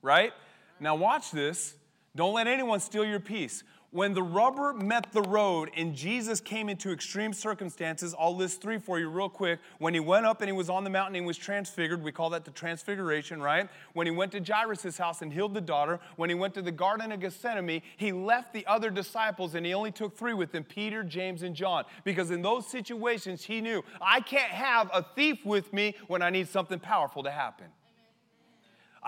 Right? 0.00 0.32
Now, 0.80 0.94
watch 0.94 1.30
this. 1.30 1.74
Don't 2.14 2.34
let 2.34 2.46
anyone 2.46 2.80
steal 2.80 3.04
your 3.04 3.20
peace. 3.20 3.62
When 3.96 4.12
the 4.12 4.22
rubber 4.22 4.74
met 4.74 5.12
the 5.12 5.22
road 5.22 5.70
and 5.74 5.94
Jesus 5.94 6.40
came 6.40 6.68
into 6.68 6.90
extreme 6.90 7.32
circumstances, 7.32 8.14
I'll 8.18 8.36
list 8.36 8.60
three 8.60 8.78
for 8.78 8.98
you 8.98 9.08
real 9.08 9.28
quick. 9.28 9.60
When 9.78 9.94
he 9.94 10.00
went 10.00 10.26
up 10.26 10.42
and 10.42 10.48
he 10.50 10.52
was 10.52 10.68
on 10.68 10.84
the 10.84 10.90
mountain, 10.90 11.14
he 11.14 11.20
was 11.20 11.38
transfigured. 11.38 12.02
We 12.02 12.12
call 12.12 12.28
that 12.30 12.44
the 12.44 12.50
transfiguration, 12.50 13.40
right? 13.40 13.70
When 13.94 14.06
he 14.06 14.10
went 14.10 14.32
to 14.32 14.40
Jairus' 14.40 14.98
house 14.98 15.22
and 15.22 15.32
healed 15.32 15.54
the 15.54 15.60
daughter, 15.60 15.98
when 16.16 16.28
he 16.28 16.34
went 16.34 16.52
to 16.54 16.62
the 16.62 16.72
Garden 16.72 17.12
of 17.12 17.20
Gethsemane, 17.20 17.80
he 17.96 18.12
left 18.12 18.52
the 18.52 18.66
other 18.66 18.90
disciples 18.90 19.54
and 19.54 19.64
he 19.64 19.72
only 19.72 19.92
took 19.92 20.14
three 20.14 20.34
with 20.34 20.54
him 20.54 20.64
Peter, 20.64 21.02
James, 21.02 21.42
and 21.42 21.54
John. 21.54 21.84
Because 22.04 22.30
in 22.30 22.42
those 22.42 22.66
situations, 22.66 23.44
he 23.44 23.60
knew 23.62 23.82
I 24.02 24.20
can't 24.20 24.52
have 24.52 24.90
a 24.92 25.02
thief 25.02 25.46
with 25.46 25.72
me 25.72 25.94
when 26.08 26.22
I 26.22 26.30
need 26.30 26.48
something 26.48 26.80
powerful 26.80 27.22
to 27.22 27.30
happen. 27.30 27.66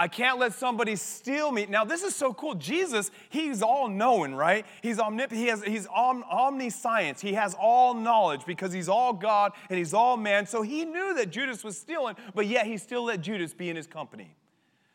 I 0.00 0.06
can't 0.06 0.38
let 0.38 0.52
somebody 0.54 0.94
steal 0.94 1.50
me. 1.50 1.66
Now, 1.66 1.84
this 1.84 2.04
is 2.04 2.14
so 2.14 2.32
cool. 2.32 2.54
Jesus, 2.54 3.10
he's 3.30 3.62
all 3.62 3.88
knowing, 3.88 4.32
right? 4.32 4.64
He's 4.80 5.00
omnipotent. 5.00 5.40
He 5.40 5.48
has, 5.48 5.64
he's 5.64 5.88
om- 5.88 6.22
omniscience. 6.30 7.20
He 7.20 7.32
has 7.32 7.56
all 7.60 7.94
knowledge 7.94 8.46
because 8.46 8.72
he's 8.72 8.88
all 8.88 9.12
God 9.12 9.52
and 9.68 9.76
he's 9.76 9.92
all 9.92 10.16
man. 10.16 10.46
So 10.46 10.62
he 10.62 10.84
knew 10.84 11.14
that 11.14 11.30
Judas 11.30 11.64
was 11.64 11.76
stealing, 11.76 12.14
but 12.32 12.46
yet 12.46 12.66
he 12.66 12.78
still 12.78 13.02
let 13.02 13.22
Judas 13.22 13.52
be 13.52 13.70
in 13.70 13.76
his 13.76 13.88
company. 13.88 14.36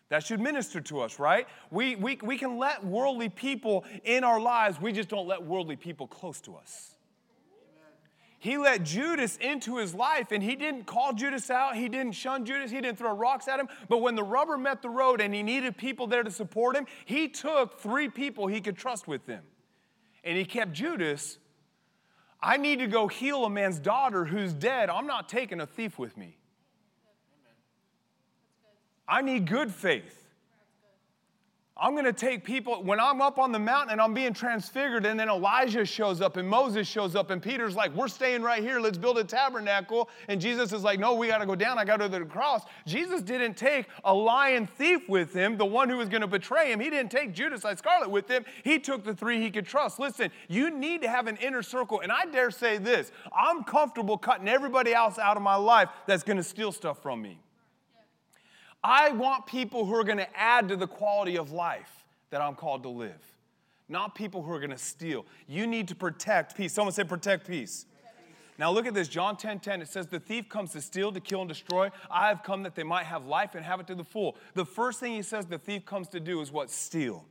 That 0.07 0.23
should 0.23 0.39
minister 0.39 0.79
to 0.79 1.01
us, 1.01 1.19
right? 1.19 1.47
We, 1.69 1.97
we, 1.97 2.17
we 2.23 2.37
can 2.37 2.57
let 2.57 2.85
worldly 2.85 3.27
people 3.27 3.83
in 4.05 4.23
our 4.23 4.39
lives, 4.39 4.79
we 4.79 4.93
just 4.93 5.09
don't 5.09 5.27
let 5.27 5.43
worldly 5.43 5.75
people 5.75 6.07
close 6.07 6.39
to 6.41 6.55
us. 6.55 6.92
He 8.43 8.58
let 8.58 8.84
Judas 8.84 9.38
into 9.38 9.77
his 9.77 9.95
life 9.95 10.34
and 10.34 10.43
he 10.43 10.58
didn't 10.58 10.84
call 10.84 11.13
Judas 11.13 11.49
out. 11.49 11.77
He 11.77 11.88
didn't 11.88 12.12
shun 12.12 12.43
Judas. 12.43 12.71
He 12.71 12.82
didn't 12.82 12.97
throw 12.97 13.13
rocks 13.13 13.47
at 13.47 13.58
him. 13.58 13.69
But 13.88 13.99
when 13.99 14.15
the 14.15 14.23
rubber 14.23 14.58
met 14.58 14.82
the 14.82 14.89
road 14.89 15.21
and 15.21 15.34
he 15.34 15.43
needed 15.43 15.77
people 15.77 16.08
there 16.08 16.23
to 16.23 16.29
support 16.29 16.75
him, 16.75 16.86
he 17.06 17.29
took 17.29 17.79
three 17.79 18.10
people 18.10 18.47
he 18.47 18.60
could 18.60 18.75
trust 18.75 19.08
with 19.08 19.25
him. 19.25 19.43
And 20.25 20.38
he 20.38 20.43
kept 20.43 20.73
Judas. 20.73 21.38
I 22.41 22.58
need 22.58 22.79
to 22.79 22.88
go 22.88 23.08
heal 23.08 23.45
a 23.45 23.49
man's 23.49 23.79
daughter 23.79 24.25
who's 24.25 24.51
dead. 24.51 24.89
I'm 24.89 25.08
not 25.08 25.29
taking 25.29 25.62
a 25.62 25.65
thief 25.65 25.97
with 25.97 26.17
me. 26.17 26.36
I 29.08 29.21
need 29.21 29.47
good 29.47 29.73
faith. 29.73 30.22
I'm 31.75 31.93
going 31.93 32.05
to 32.05 32.13
take 32.13 32.43
people, 32.43 32.83
when 32.83 32.99
I'm 32.99 33.19
up 33.19 33.39
on 33.39 33.51
the 33.51 33.57
mountain 33.57 33.93
and 33.93 33.99
I'm 33.99 34.13
being 34.13 34.33
transfigured, 34.33 35.07
and 35.07 35.19
then 35.19 35.27
Elijah 35.27 35.83
shows 35.86 36.21
up 36.21 36.38
and 36.38 36.47
Moses 36.47 36.88
shows 36.88 37.15
up, 37.15 37.31
and 37.31 37.41
Peter's 37.41 37.75
like, 37.75 37.91
We're 37.95 38.07
staying 38.07 38.43
right 38.43 38.62
here, 38.62 38.79
let's 38.79 38.97
build 38.97 39.17
a 39.17 39.23
tabernacle. 39.23 40.07
And 40.27 40.39
Jesus 40.39 40.71
is 40.71 40.83
like, 40.83 40.99
No, 40.99 41.15
we 41.15 41.27
got 41.27 41.39
to 41.39 41.47
go 41.47 41.55
down, 41.55 41.79
I 41.79 41.86
got 41.86 41.97
to 41.97 42.07
go 42.07 42.19
to 42.19 42.25
the 42.25 42.29
cross. 42.29 42.62
Jesus 42.86 43.23
didn't 43.23 43.57
take 43.57 43.88
a 44.03 44.13
lion 44.13 44.67
thief 44.67 45.09
with 45.09 45.33
him, 45.33 45.57
the 45.57 45.65
one 45.65 45.89
who 45.89 45.97
was 45.97 46.09
going 46.09 46.21
to 46.21 46.27
betray 46.27 46.71
him. 46.71 46.79
He 46.79 46.91
didn't 46.91 47.12
take 47.12 47.33
Judas 47.33 47.65
Iscariot 47.65 48.12
with 48.12 48.29
him, 48.29 48.45
he 48.63 48.77
took 48.77 49.03
the 49.03 49.15
three 49.15 49.41
he 49.41 49.49
could 49.49 49.65
trust. 49.65 49.97
Listen, 49.99 50.29
you 50.47 50.69
need 50.69 51.01
to 51.01 51.09
have 51.09 51.25
an 51.25 51.38
inner 51.38 51.63
circle, 51.63 52.01
and 52.01 52.12
I 52.12 52.25
dare 52.25 52.51
say 52.51 52.77
this 52.77 53.12
I'm 53.36 53.63
comfortable 53.63 54.19
cutting 54.19 54.47
everybody 54.47 54.93
else 54.93 55.17
out 55.17 55.38
of 55.38 55.43
my 55.43 55.55
life 55.55 55.89
that's 56.05 56.21
going 56.21 56.38
to 56.38 56.43
steal 56.43 56.71
stuff 56.71 57.01
from 57.01 57.19
me. 57.19 57.39
I 58.84 59.12
want 59.12 59.46
people 59.46 59.86
who 59.86 59.96
are 59.96 60.04
going 60.04 60.17
to 60.17 60.38
add 60.38 60.67
to 60.69 60.76
the 60.76 60.88
quality 60.88 61.38
of 61.38 61.52
life 61.52 62.04
that 62.32 62.41
I'm 62.41 62.56
called 62.56 62.84
to 62.84 62.89
live, 62.89 63.22
not 63.88 64.15
people 64.15 64.41
who 64.41 64.52
are 64.52 64.60
going 64.60 64.72
to 64.72 64.78
steal. 64.78 65.26
You 65.48 65.67
need 65.67 65.88
to 65.88 65.96
protect 65.96 66.58
peace. 66.58 66.74
Someone 66.74 66.93
say, 66.93 67.04
protect 67.04 67.48
peace. 67.48 67.86
Now 68.60 68.72
look 68.72 68.86
at 68.86 68.93
this, 68.93 69.08
John 69.08 69.36
10 69.36 69.60
10. 69.62 69.82
It 69.82 69.88
says, 69.88 70.08
The 70.08 70.19
thief 70.19 70.48
comes 70.48 70.72
to 70.74 70.82
steal, 70.82 71.12
to 71.12 71.19
kill, 71.19 71.41
and 71.41 71.50
destroy. 71.50 71.89
I 72.12 72.28
have 72.28 72.43
come 72.43 72.63
that 72.63 72.76
they 72.76 72.84
might 72.84 73.06
have 73.06 73.26
life 73.26 73.56
and 73.56 73.65
have 73.65 73.80
it 73.80 73.88
to 73.88 73.96
the 73.96 74.04
full. 74.04 74.38
The 74.54 74.65
first 74.65 75.00
thing 75.00 75.13
he 75.13 75.22
says 75.24 75.46
the 75.46 75.58
thief 75.58 75.86
comes 75.86 76.08
to 76.10 76.19
do 76.19 76.39
is 76.41 76.52
what? 76.52 76.69
Steal. 76.69 77.26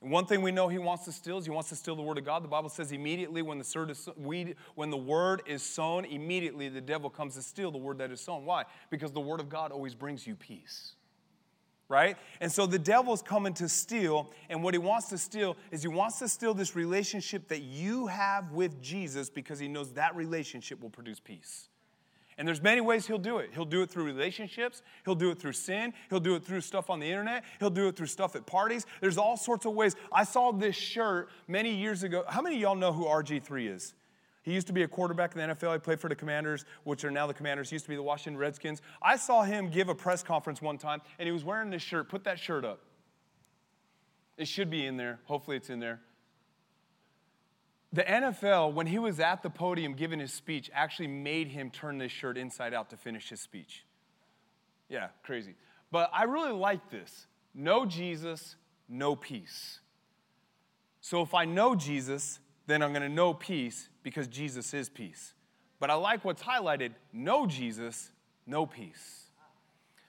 One 0.00 0.26
thing 0.26 0.42
we 0.42 0.52
know 0.52 0.68
he 0.68 0.78
wants 0.78 1.04
to 1.06 1.12
steal 1.12 1.38
is 1.38 1.44
he 1.44 1.50
wants 1.50 1.70
to 1.70 1.76
steal 1.76 1.96
the 1.96 2.02
word 2.02 2.18
of 2.18 2.24
God. 2.24 2.44
The 2.44 2.48
Bible 2.48 2.68
says 2.68 2.92
immediately 2.92 3.42
when 3.42 3.58
the, 3.58 4.54
when 4.76 4.90
the 4.90 4.96
word 4.96 5.42
is 5.46 5.62
sown, 5.62 6.04
immediately 6.04 6.68
the 6.68 6.80
devil 6.80 7.10
comes 7.10 7.34
to 7.34 7.42
steal 7.42 7.72
the 7.72 7.78
word 7.78 7.98
that 7.98 8.12
is 8.12 8.20
sown. 8.20 8.44
Why? 8.44 8.64
Because 8.90 9.10
the 9.10 9.20
word 9.20 9.40
of 9.40 9.48
God 9.48 9.72
always 9.72 9.96
brings 9.96 10.24
you 10.24 10.36
peace. 10.36 10.94
Right? 11.88 12.16
And 12.40 12.52
so 12.52 12.66
the 12.66 12.78
devil's 12.78 13.22
coming 13.22 13.54
to 13.54 13.68
steal, 13.68 14.30
and 14.50 14.62
what 14.62 14.74
he 14.74 14.78
wants 14.78 15.08
to 15.08 15.18
steal 15.18 15.56
is 15.70 15.82
he 15.82 15.88
wants 15.88 16.18
to 16.18 16.28
steal 16.28 16.52
this 16.52 16.76
relationship 16.76 17.48
that 17.48 17.62
you 17.62 18.06
have 18.08 18.52
with 18.52 18.80
Jesus 18.82 19.30
because 19.30 19.58
he 19.58 19.68
knows 19.68 19.94
that 19.94 20.14
relationship 20.14 20.80
will 20.80 20.90
produce 20.90 21.18
peace. 21.18 21.68
And 22.38 22.46
there's 22.46 22.62
many 22.62 22.80
ways 22.80 23.06
he'll 23.06 23.18
do 23.18 23.38
it. 23.38 23.50
He'll 23.52 23.64
do 23.64 23.82
it 23.82 23.90
through 23.90 24.04
relationships, 24.04 24.82
he'll 25.04 25.16
do 25.16 25.30
it 25.30 25.40
through 25.40 25.52
sin, 25.52 25.92
he'll 26.08 26.20
do 26.20 26.36
it 26.36 26.44
through 26.44 26.60
stuff 26.60 26.88
on 26.88 27.00
the 27.00 27.06
internet, 27.06 27.44
he'll 27.58 27.68
do 27.68 27.88
it 27.88 27.96
through 27.96 28.06
stuff 28.06 28.36
at 28.36 28.46
parties. 28.46 28.86
There's 29.00 29.18
all 29.18 29.36
sorts 29.36 29.66
of 29.66 29.74
ways. 29.74 29.96
I 30.12 30.22
saw 30.22 30.52
this 30.52 30.76
shirt 30.76 31.28
many 31.48 31.74
years 31.74 32.04
ago. 32.04 32.24
How 32.28 32.40
many 32.40 32.54
of 32.56 32.62
y'all 32.62 32.76
know 32.76 32.92
who 32.92 33.06
RG3 33.06 33.74
is? 33.74 33.94
He 34.42 34.54
used 34.54 34.68
to 34.68 34.72
be 34.72 34.84
a 34.84 34.88
quarterback 34.88 35.34
in 35.34 35.46
the 35.46 35.54
NFL. 35.54 35.72
He 35.74 35.78
played 35.80 36.00
for 36.00 36.08
the 36.08 36.14
Commanders, 36.14 36.64
which 36.84 37.04
are 37.04 37.10
now 37.10 37.26
the 37.26 37.34
Commanders. 37.34 37.68
He 37.70 37.74
used 37.74 37.84
to 37.86 37.90
be 37.90 37.96
the 37.96 38.02
Washington 38.02 38.38
Redskins. 38.38 38.80
I 39.02 39.16
saw 39.16 39.42
him 39.42 39.68
give 39.68 39.88
a 39.88 39.94
press 39.94 40.22
conference 40.22 40.62
one 40.62 40.78
time, 40.78 41.02
and 41.18 41.26
he 41.26 41.32
was 41.32 41.44
wearing 41.44 41.70
this 41.70 41.82
shirt. 41.82 42.08
Put 42.08 42.24
that 42.24 42.38
shirt 42.38 42.64
up. 42.64 42.80
It 44.38 44.46
should 44.46 44.70
be 44.70 44.86
in 44.86 44.96
there. 44.96 45.18
Hopefully, 45.24 45.56
it's 45.56 45.68
in 45.68 45.80
there. 45.80 46.00
The 47.92 48.02
NFL, 48.02 48.74
when 48.74 48.86
he 48.86 48.98
was 48.98 49.18
at 49.18 49.42
the 49.42 49.50
podium 49.50 49.94
giving 49.94 50.18
his 50.18 50.32
speech, 50.32 50.70
actually 50.74 51.08
made 51.08 51.48
him 51.48 51.70
turn 51.70 51.98
this 51.98 52.12
shirt 52.12 52.36
inside 52.36 52.74
out 52.74 52.90
to 52.90 52.96
finish 52.96 53.30
his 53.30 53.40
speech. 53.40 53.84
Yeah, 54.88 55.08
crazy. 55.22 55.54
But 55.90 56.10
I 56.12 56.24
really 56.24 56.52
like 56.52 56.90
this. 56.90 57.26
No 57.54 57.86
Jesus, 57.86 58.56
no 58.88 59.16
peace. 59.16 59.80
So 61.00 61.22
if 61.22 61.32
I 61.32 61.46
know 61.46 61.74
Jesus, 61.74 62.40
then 62.66 62.82
I'm 62.82 62.92
to 63.02 63.08
know 63.08 63.32
peace 63.32 63.88
because 64.02 64.28
Jesus 64.28 64.74
is 64.74 64.88
peace. 64.90 65.32
But 65.80 65.90
I 65.90 65.94
like 65.94 66.24
what's 66.24 66.42
highlighted 66.42 66.92
no 67.12 67.46
Jesus, 67.46 68.10
no 68.46 68.66
peace. 68.66 69.26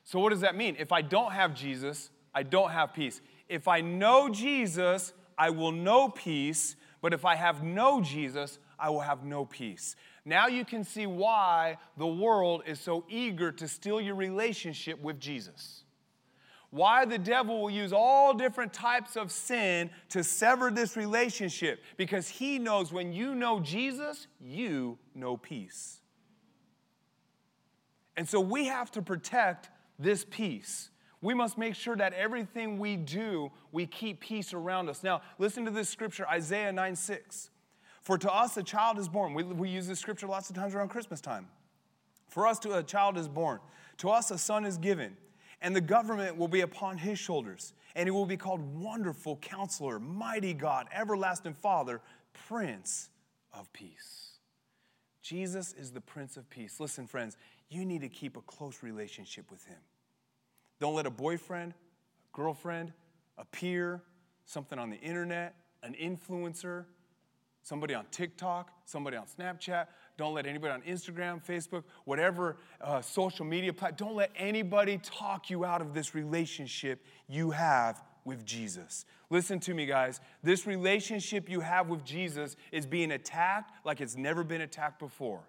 So 0.03 0.19
what 0.19 0.31
does 0.31 0.41
that 0.41 0.55
mean? 0.55 0.75
If 0.79 0.91
I 0.91 1.01
don't 1.01 1.31
have 1.31 1.53
Jesus, 1.53 2.09
I 2.33 2.43
don't 2.43 2.71
have 2.71 2.93
peace. 2.93 3.21
If 3.47 3.67
I 3.67 3.81
know 3.81 4.29
Jesus, 4.29 5.13
I 5.37 5.51
will 5.51 5.71
know 5.71 6.09
peace. 6.09 6.75
But 7.01 7.13
if 7.13 7.25
I 7.25 7.35
have 7.35 7.63
no 7.63 8.01
Jesus, 8.01 8.59
I 8.77 8.89
will 8.89 8.99
have 8.99 9.23
no 9.23 9.45
peace. 9.45 9.95
Now 10.25 10.47
you 10.47 10.65
can 10.65 10.83
see 10.83 11.07
why 11.07 11.77
the 11.97 12.07
world 12.07 12.63
is 12.65 12.79
so 12.79 13.05
eager 13.09 13.51
to 13.53 13.67
steal 13.67 14.01
your 14.01 14.15
relationship 14.15 15.01
with 15.01 15.19
Jesus. 15.19 15.83
Why 16.71 17.05
the 17.05 17.17
devil 17.17 17.61
will 17.61 17.71
use 17.71 17.93
all 17.93 18.33
different 18.33 18.73
types 18.73 19.15
of 19.15 19.31
sin 19.31 19.89
to 20.09 20.23
sever 20.23 20.69
this 20.69 20.95
relationship. 20.95 21.81
Because 21.97 22.27
he 22.27 22.59
knows 22.59 22.91
when 22.93 23.11
you 23.11 23.33
know 23.33 23.59
Jesus, 23.59 24.27
you 24.39 24.99
know 25.15 25.35
peace. 25.35 26.01
And 28.15 28.27
so 28.27 28.39
we 28.39 28.65
have 28.65 28.91
to 28.91 29.01
protect 29.01 29.69
this 29.97 30.25
peace. 30.29 30.89
We 31.21 31.33
must 31.33 31.57
make 31.57 31.75
sure 31.75 31.97
that 31.97 32.13
everything 32.13 32.79
we 32.79 32.95
do, 32.95 33.51
we 33.71 33.85
keep 33.85 34.21
peace 34.21 34.53
around 34.53 34.89
us. 34.89 35.03
Now, 35.03 35.21
listen 35.37 35.65
to 35.65 35.71
this 35.71 35.89
scripture, 35.89 36.27
Isaiah 36.27 36.71
9 36.71 36.95
6. 36.95 37.49
For 38.01 38.17
to 38.17 38.31
us 38.31 38.55
a 38.57 38.63
child 38.63 38.97
is 38.97 39.09
born. 39.09 39.33
We, 39.33 39.43
we 39.43 39.69
use 39.69 39.87
this 39.87 39.99
scripture 39.99 40.27
lots 40.27 40.49
of 40.49 40.55
times 40.55 40.73
around 40.73 40.89
Christmas 40.89 41.19
time. 41.19 41.47
For 42.29 42.47
us 42.47 42.57
to 42.59 42.77
a 42.77 42.83
child 42.83 43.17
is 43.17 43.27
born. 43.27 43.59
To 43.97 44.09
us 44.09 44.31
a 44.31 44.37
son 44.37 44.65
is 44.65 44.77
given. 44.77 45.17
And 45.61 45.75
the 45.75 45.81
government 45.81 46.37
will 46.37 46.47
be 46.47 46.61
upon 46.61 46.97
his 46.97 47.19
shoulders. 47.19 47.73
And 47.95 48.07
he 48.07 48.11
will 48.11 48.25
be 48.25 48.37
called 48.37 48.61
Wonderful 48.61 49.37
Counselor, 49.37 49.99
Mighty 49.99 50.53
God, 50.53 50.87
Everlasting 50.93 51.53
Father, 51.53 52.01
Prince 52.47 53.09
of 53.53 53.71
Peace. 53.73 54.37
Jesus 55.21 55.73
is 55.73 55.91
the 55.91 56.01
Prince 56.01 56.37
of 56.37 56.49
Peace. 56.49 56.79
Listen, 56.79 57.05
friends, 57.05 57.35
you 57.67 57.83
need 57.83 58.01
to 58.01 58.09
keep 58.09 58.37
a 58.37 58.41
close 58.41 58.81
relationship 58.81 59.51
with 59.51 59.65
him. 59.65 59.79
Don't 60.79 60.95
let 60.95 61.05
a 61.05 61.11
boyfriend, 61.11 61.73
a 61.73 62.37
girlfriend, 62.37 62.93
a 63.37 63.45
peer, 63.45 64.01
something 64.45 64.79
on 64.79 64.89
the 64.89 64.97
internet, 64.97 65.55
an 65.83 65.95
influencer, 66.01 66.85
somebody 67.63 67.93
on 67.93 68.05
TikTok, 68.11 68.71
somebody 68.85 69.17
on 69.17 69.25
Snapchat. 69.25 69.87
Don't 70.17 70.33
let 70.33 70.45
anybody 70.45 70.73
on 70.73 70.81
Instagram, 70.81 71.45
Facebook, 71.45 71.83
whatever 72.05 72.57
uh, 72.81 73.01
social 73.01 73.45
media 73.45 73.71
platform, 73.71 74.09
don't 74.09 74.17
let 74.17 74.31
anybody 74.35 74.97
talk 75.03 75.49
you 75.49 75.65
out 75.65 75.81
of 75.81 75.93
this 75.93 76.15
relationship 76.15 77.05
you 77.27 77.51
have 77.51 78.01
with 78.25 78.45
Jesus. 78.45 79.05
Listen 79.29 79.59
to 79.61 79.73
me, 79.73 79.85
guys. 79.85 80.19
This 80.43 80.65
relationship 80.65 81.49
you 81.49 81.59
have 81.61 81.89
with 81.89 82.03
Jesus 82.03 82.55
is 82.71 82.85
being 82.85 83.11
attacked 83.11 83.73
like 83.85 84.01
it's 84.01 84.15
never 84.15 84.43
been 84.43 84.61
attacked 84.61 84.99
before. 84.99 85.41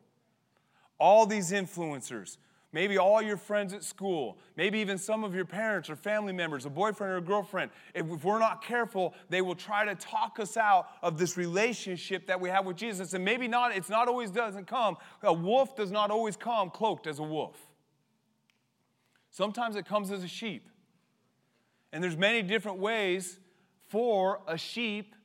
All 0.98 1.24
these 1.26 1.52
influencers, 1.52 2.36
maybe 2.72 2.98
all 2.98 3.20
your 3.20 3.36
friends 3.36 3.72
at 3.72 3.82
school, 3.82 4.38
maybe 4.56 4.78
even 4.78 4.96
some 4.96 5.24
of 5.24 5.34
your 5.34 5.44
parents 5.44 5.90
or 5.90 5.96
family 5.96 6.32
members, 6.32 6.66
a 6.66 6.70
boyfriend 6.70 7.12
or 7.12 7.16
a 7.16 7.22
girlfriend, 7.22 7.70
if 7.94 8.06
we're 8.24 8.38
not 8.38 8.62
careful, 8.62 9.14
they 9.28 9.42
will 9.42 9.54
try 9.54 9.84
to 9.84 9.94
talk 9.96 10.38
us 10.38 10.56
out 10.56 10.88
of 11.02 11.18
this 11.18 11.36
relationship 11.36 12.26
that 12.26 12.40
we 12.40 12.48
have 12.48 12.66
with 12.66 12.76
Jesus. 12.76 13.12
And 13.12 13.24
maybe 13.24 13.48
not, 13.48 13.74
it's 13.74 13.88
not 13.88 14.08
always 14.08 14.30
doesn't 14.30 14.66
come. 14.66 14.96
A 15.22 15.32
wolf 15.32 15.74
does 15.74 15.90
not 15.90 16.10
always 16.10 16.36
come 16.36 16.70
cloaked 16.70 17.06
as 17.06 17.18
a 17.18 17.24
wolf. 17.24 17.56
Sometimes 19.30 19.76
it 19.76 19.86
comes 19.86 20.10
as 20.10 20.22
a 20.22 20.28
sheep. 20.28 20.68
And 21.92 22.02
there's 22.02 22.16
many 22.16 22.42
different 22.42 22.78
ways 22.78 23.38
for 23.88 24.40
a 24.46 24.56
sheep, 24.56 25.16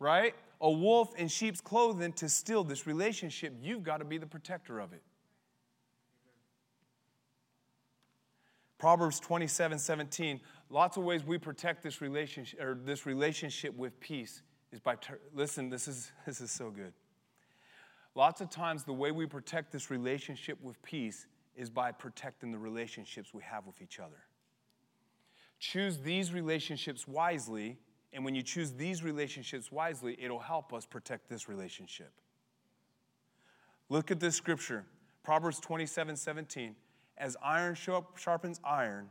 right? 0.00 0.34
A 0.60 0.70
wolf 0.70 1.14
in 1.16 1.28
sheep's 1.28 1.60
clothing 1.60 2.12
to 2.14 2.28
steal 2.28 2.64
this 2.64 2.86
relationship. 2.86 3.54
You've 3.60 3.84
got 3.84 3.98
to 3.98 4.04
be 4.04 4.18
the 4.18 4.26
protector 4.26 4.80
of 4.80 4.92
it. 4.92 5.02
Proverbs 8.82 9.20
27 9.20 9.78
17, 9.78 10.40
lots 10.68 10.96
of 10.96 11.04
ways 11.04 11.24
we 11.24 11.38
protect 11.38 11.84
this 11.84 12.00
relationship 12.00 12.60
or 12.60 12.74
this 12.74 13.06
relationship 13.06 13.76
with 13.76 14.00
peace 14.00 14.42
is 14.72 14.80
by 14.80 14.96
ter- 14.96 15.20
listen, 15.32 15.70
this 15.70 15.86
is 15.86 16.10
this 16.26 16.40
is 16.40 16.50
so 16.50 16.68
good. 16.68 16.92
Lots 18.16 18.40
of 18.40 18.50
times 18.50 18.82
the 18.82 18.92
way 18.92 19.12
we 19.12 19.24
protect 19.24 19.70
this 19.70 19.88
relationship 19.88 20.58
with 20.60 20.82
peace 20.82 21.28
is 21.54 21.70
by 21.70 21.92
protecting 21.92 22.50
the 22.50 22.58
relationships 22.58 23.32
we 23.32 23.44
have 23.44 23.66
with 23.68 23.80
each 23.80 24.00
other. 24.00 24.24
Choose 25.60 25.98
these 25.98 26.32
relationships 26.32 27.06
wisely, 27.06 27.78
and 28.12 28.24
when 28.24 28.34
you 28.34 28.42
choose 28.42 28.72
these 28.72 29.04
relationships 29.04 29.70
wisely, 29.70 30.16
it'll 30.20 30.40
help 30.40 30.72
us 30.72 30.86
protect 30.86 31.28
this 31.28 31.48
relationship. 31.48 32.10
Look 33.88 34.10
at 34.10 34.18
this 34.18 34.34
scripture, 34.34 34.86
Proverbs 35.22 35.60
27 35.60 36.16
17 36.16 36.74
as 37.18 37.36
iron 37.42 37.74
sharpens 37.74 38.60
iron, 38.64 39.08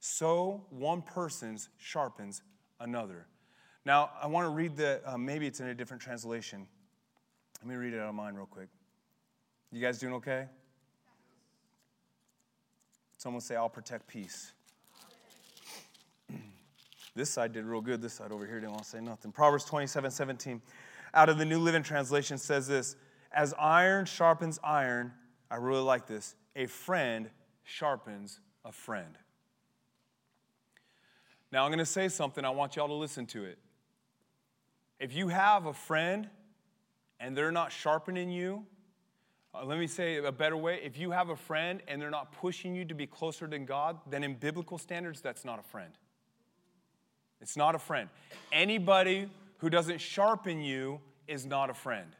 so 0.00 0.64
one 0.70 1.02
person's 1.02 1.68
sharpens 1.76 2.42
another. 2.80 3.26
Now, 3.84 4.10
I 4.20 4.26
want 4.26 4.44
to 4.44 4.50
read 4.50 4.76
the, 4.76 5.00
uh, 5.04 5.16
maybe 5.16 5.46
it's 5.46 5.60
in 5.60 5.68
a 5.68 5.74
different 5.74 6.02
translation. 6.02 6.66
Let 7.60 7.68
me 7.68 7.74
read 7.74 7.94
it 7.94 8.00
out 8.00 8.08
of 8.08 8.14
mine 8.14 8.34
real 8.34 8.46
quick. 8.46 8.68
You 9.72 9.80
guys 9.80 9.98
doing 9.98 10.14
okay? 10.14 10.46
Someone 13.16 13.40
say, 13.40 13.56
I'll 13.56 13.68
protect 13.68 14.06
peace. 14.06 14.52
this 17.16 17.30
side 17.30 17.52
did 17.52 17.64
real 17.64 17.80
good. 17.80 18.00
This 18.00 18.14
side 18.14 18.30
over 18.30 18.46
here 18.46 18.60
didn't 18.60 18.72
want 18.72 18.84
to 18.84 18.88
say 18.88 19.00
nothing. 19.00 19.32
Proverbs 19.32 19.64
27 19.64 20.10
17. 20.10 20.62
Out 21.14 21.28
of 21.28 21.38
the 21.38 21.44
New 21.44 21.58
Living 21.58 21.82
Translation 21.82 22.38
says 22.38 22.68
this 22.68 22.94
As 23.32 23.54
iron 23.58 24.04
sharpens 24.04 24.60
iron, 24.62 25.12
I 25.50 25.56
really 25.56 25.82
like 25.82 26.06
this, 26.06 26.34
a 26.54 26.66
friend 26.66 27.30
sharpens 27.68 28.40
a 28.64 28.72
friend. 28.72 29.18
Now, 31.52 31.64
I'm 31.64 31.70
going 31.70 31.78
to 31.78 31.86
say 31.86 32.08
something, 32.08 32.44
I 32.44 32.50
want 32.50 32.76
y'all 32.76 32.88
to 32.88 32.94
listen 32.94 33.26
to 33.26 33.44
it. 33.44 33.58
If 34.98 35.14
you 35.14 35.28
have 35.28 35.66
a 35.66 35.74
friend 35.74 36.28
and 37.20 37.36
they're 37.36 37.52
not 37.52 37.70
sharpening 37.70 38.30
you, 38.30 38.64
uh, 39.54 39.64
let 39.64 39.78
me 39.78 39.86
say 39.86 40.16
a 40.16 40.32
better 40.32 40.56
way. 40.56 40.80
If 40.82 40.98
you 40.98 41.10
have 41.10 41.28
a 41.28 41.36
friend 41.36 41.82
and 41.86 42.00
they're 42.00 42.10
not 42.10 42.32
pushing 42.32 42.74
you 42.74 42.84
to 42.86 42.94
be 42.94 43.06
closer 43.06 43.46
to 43.46 43.58
God, 43.58 43.98
then 44.08 44.24
in 44.24 44.34
biblical 44.34 44.78
standards, 44.78 45.20
that's 45.20 45.44
not 45.44 45.58
a 45.58 45.62
friend. 45.62 45.92
It's 47.40 47.56
not 47.56 47.74
a 47.74 47.78
friend. 47.78 48.08
Anybody 48.50 49.28
who 49.58 49.70
doesn't 49.70 50.00
sharpen 50.00 50.60
you 50.62 51.00
is 51.26 51.46
not 51.46 51.70
a 51.70 51.74
friend. 51.74 52.10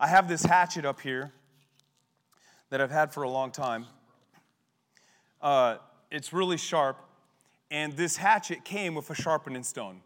I 0.00 0.08
have 0.08 0.26
this 0.26 0.42
hatchet 0.42 0.84
up 0.84 1.00
here 1.00 1.32
that 2.70 2.80
I've 2.80 2.90
had 2.90 3.12
for 3.12 3.22
a 3.22 3.30
long 3.30 3.50
time. 3.50 3.86
Uh, 5.44 5.76
it's 6.10 6.32
really 6.32 6.56
sharp, 6.56 6.96
and 7.70 7.92
this 7.92 8.16
hatchet 8.16 8.64
came 8.64 8.94
with 8.94 9.10
a 9.10 9.14
sharpening 9.14 9.62
stone. 9.62 10.00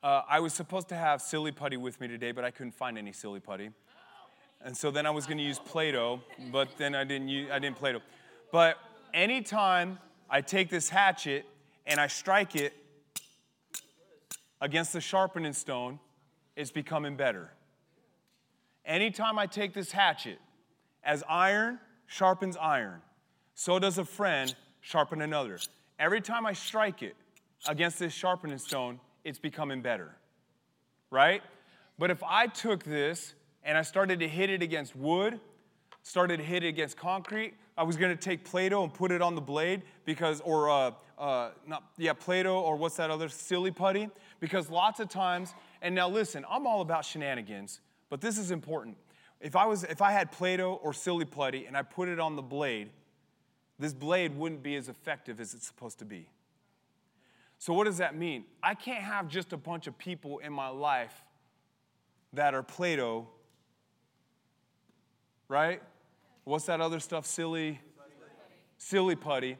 Uh, 0.00 0.22
I 0.28 0.38
was 0.38 0.54
supposed 0.54 0.88
to 0.90 0.94
have 0.94 1.20
silly 1.20 1.50
putty 1.50 1.76
with 1.76 2.00
me 2.00 2.06
today, 2.06 2.30
but 2.30 2.44
I 2.44 2.52
couldn't 2.52 2.76
find 2.76 2.96
any 2.96 3.10
silly 3.10 3.40
putty. 3.40 3.70
And 4.64 4.76
so 4.76 4.92
then 4.92 5.06
I 5.06 5.10
was 5.10 5.26
going 5.26 5.38
to 5.38 5.42
use 5.42 5.58
Play-Doh, 5.58 6.20
but 6.52 6.68
then 6.78 6.94
I 6.94 7.02
didn't 7.02 7.28
use, 7.28 7.50
I 7.50 7.58
didn't 7.58 7.78
Play-Doh. 7.78 7.98
But 8.52 8.76
anytime 9.12 9.98
I 10.30 10.40
take 10.40 10.70
this 10.70 10.88
hatchet 10.88 11.46
and 11.84 12.00
I 12.00 12.06
strike 12.06 12.54
it 12.54 12.72
against 14.60 14.92
the 14.92 15.00
sharpening 15.00 15.52
stone, 15.52 15.98
it's 16.54 16.70
becoming 16.70 17.16
better. 17.16 17.50
Anytime 18.84 19.36
I 19.36 19.46
take 19.46 19.74
this 19.74 19.90
hatchet, 19.90 20.38
as 21.02 21.24
iron 21.28 21.80
sharpens 22.06 22.56
iron, 22.56 23.02
so 23.60 23.78
does 23.78 23.98
a 23.98 24.04
friend 24.06 24.54
sharpen 24.80 25.20
another. 25.20 25.58
Every 25.98 26.22
time 26.22 26.46
I 26.46 26.54
strike 26.54 27.02
it 27.02 27.14
against 27.68 27.98
this 27.98 28.10
sharpening 28.10 28.56
stone, 28.56 28.98
it's 29.22 29.38
becoming 29.38 29.82
better. 29.82 30.16
Right? 31.10 31.42
But 31.98 32.10
if 32.10 32.22
I 32.22 32.46
took 32.46 32.84
this 32.84 33.34
and 33.62 33.76
I 33.76 33.82
started 33.82 34.18
to 34.20 34.28
hit 34.28 34.48
it 34.48 34.62
against 34.62 34.96
wood, 34.96 35.38
started 36.02 36.38
to 36.38 36.42
hit 36.42 36.64
it 36.64 36.68
against 36.68 36.96
concrete, 36.96 37.52
I 37.76 37.82
was 37.82 37.98
going 37.98 38.16
to 38.16 38.18
take 38.18 38.44
Play-Doh 38.44 38.82
and 38.82 38.94
put 38.94 39.12
it 39.12 39.20
on 39.20 39.34
the 39.34 39.42
blade 39.42 39.82
because, 40.06 40.40
or 40.40 40.70
uh, 40.70 40.92
uh, 41.18 41.50
not, 41.66 41.82
yeah, 41.98 42.14
Play-Doh 42.14 42.60
or 42.60 42.76
what's 42.76 42.96
that 42.96 43.10
other 43.10 43.28
silly 43.28 43.70
putty? 43.70 44.08
Because 44.40 44.70
lots 44.70 45.00
of 45.00 45.10
times, 45.10 45.52
and 45.82 45.94
now 45.94 46.08
listen, 46.08 46.46
I'm 46.48 46.66
all 46.66 46.80
about 46.80 47.04
shenanigans, 47.04 47.82
but 48.08 48.22
this 48.22 48.38
is 48.38 48.52
important. 48.52 48.96
If 49.38 49.54
I 49.54 49.66
was, 49.66 49.84
if 49.84 50.00
I 50.00 50.12
had 50.12 50.32
Play-Doh 50.32 50.80
or 50.82 50.94
silly 50.94 51.26
putty 51.26 51.66
and 51.66 51.76
I 51.76 51.82
put 51.82 52.08
it 52.08 52.18
on 52.18 52.36
the 52.36 52.42
blade, 52.42 52.88
this 53.80 53.94
blade 53.94 54.36
wouldn't 54.36 54.62
be 54.62 54.76
as 54.76 54.88
effective 54.88 55.40
as 55.40 55.54
it's 55.54 55.66
supposed 55.66 55.98
to 56.00 56.04
be. 56.04 56.28
So, 57.58 57.72
what 57.72 57.84
does 57.84 57.98
that 57.98 58.14
mean? 58.14 58.44
I 58.62 58.74
can't 58.74 59.02
have 59.02 59.26
just 59.26 59.52
a 59.52 59.56
bunch 59.56 59.86
of 59.86 59.98
people 59.98 60.38
in 60.38 60.52
my 60.52 60.68
life 60.68 61.24
that 62.34 62.54
are 62.54 62.62
Play 62.62 62.96
Doh, 62.96 63.26
right? 65.48 65.82
What's 66.44 66.66
that 66.66 66.80
other 66.80 67.00
stuff? 67.00 67.26
Silly, 67.26 67.80
silly 68.76 69.16
putty. 69.16 69.56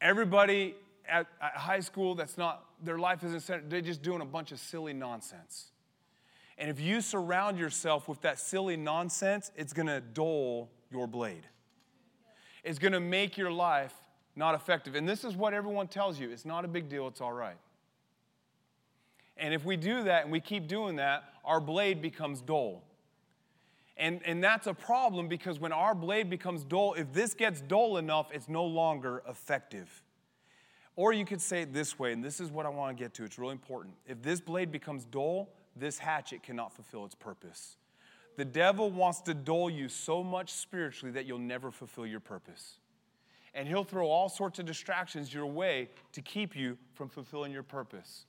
Everybody 0.00 0.74
at, 1.08 1.26
at 1.40 1.56
high 1.56 1.80
school 1.80 2.14
that's 2.14 2.36
not, 2.36 2.64
their 2.82 2.98
life 2.98 3.24
isn't 3.24 3.40
centered, 3.40 3.70
they're 3.70 3.80
just 3.80 4.02
doing 4.02 4.20
a 4.20 4.26
bunch 4.26 4.52
of 4.52 4.58
silly 4.58 4.92
nonsense. 4.92 5.68
And 6.58 6.70
if 6.70 6.78
you 6.78 7.00
surround 7.00 7.58
yourself 7.58 8.06
with 8.06 8.20
that 8.20 8.38
silly 8.38 8.76
nonsense, 8.76 9.50
it's 9.56 9.72
gonna 9.72 10.00
dull 10.00 10.70
your 10.90 11.06
blade. 11.06 11.46
It's 12.64 12.78
gonna 12.78 13.00
make 13.00 13.38
your 13.38 13.52
life 13.52 13.94
not 14.34 14.54
effective. 14.54 14.94
And 14.94 15.08
this 15.08 15.22
is 15.22 15.36
what 15.36 15.54
everyone 15.54 15.86
tells 15.86 16.18
you 16.18 16.30
it's 16.30 16.44
not 16.44 16.64
a 16.64 16.68
big 16.68 16.88
deal, 16.88 17.06
it's 17.06 17.20
all 17.20 17.32
right. 17.32 17.56
And 19.36 19.52
if 19.52 19.64
we 19.64 19.76
do 19.76 20.04
that 20.04 20.24
and 20.24 20.32
we 20.32 20.40
keep 20.40 20.68
doing 20.68 20.96
that, 20.96 21.24
our 21.44 21.60
blade 21.60 22.00
becomes 22.00 22.40
dull. 22.40 22.82
And, 23.96 24.20
and 24.24 24.42
that's 24.42 24.66
a 24.66 24.74
problem 24.74 25.28
because 25.28 25.60
when 25.60 25.72
our 25.72 25.94
blade 25.94 26.28
becomes 26.28 26.64
dull, 26.64 26.94
if 26.94 27.12
this 27.12 27.34
gets 27.34 27.60
dull 27.60 27.96
enough, 27.96 28.30
it's 28.32 28.48
no 28.48 28.64
longer 28.64 29.22
effective. 29.28 30.02
Or 30.96 31.12
you 31.12 31.24
could 31.24 31.40
say 31.40 31.62
it 31.62 31.72
this 31.72 31.98
way, 31.98 32.12
and 32.12 32.22
this 32.22 32.40
is 32.40 32.50
what 32.50 32.66
I 32.66 32.68
want 32.68 32.96
to 32.96 33.02
get 33.02 33.14
to. 33.14 33.24
It's 33.24 33.38
really 33.38 33.52
important. 33.52 33.94
If 34.06 34.22
this 34.22 34.40
blade 34.40 34.70
becomes 34.70 35.04
dull, 35.04 35.48
this 35.76 35.98
hatchet 35.98 36.42
cannot 36.42 36.72
fulfill 36.72 37.04
its 37.04 37.14
purpose. 37.14 37.76
The 38.36 38.44
devil 38.44 38.90
wants 38.90 39.20
to 39.22 39.34
dull 39.34 39.70
you 39.70 39.88
so 39.88 40.22
much 40.24 40.52
spiritually 40.52 41.12
that 41.12 41.26
you'll 41.26 41.38
never 41.38 41.70
fulfill 41.70 42.06
your 42.06 42.20
purpose. 42.20 42.78
And 43.54 43.68
he'll 43.68 43.84
throw 43.84 44.08
all 44.08 44.28
sorts 44.28 44.58
of 44.58 44.66
distractions 44.66 45.32
your 45.32 45.46
way 45.46 45.88
to 46.12 46.20
keep 46.20 46.56
you 46.56 46.76
from 46.94 47.08
fulfilling 47.08 47.52
your 47.52 47.62
purpose. 47.62 48.26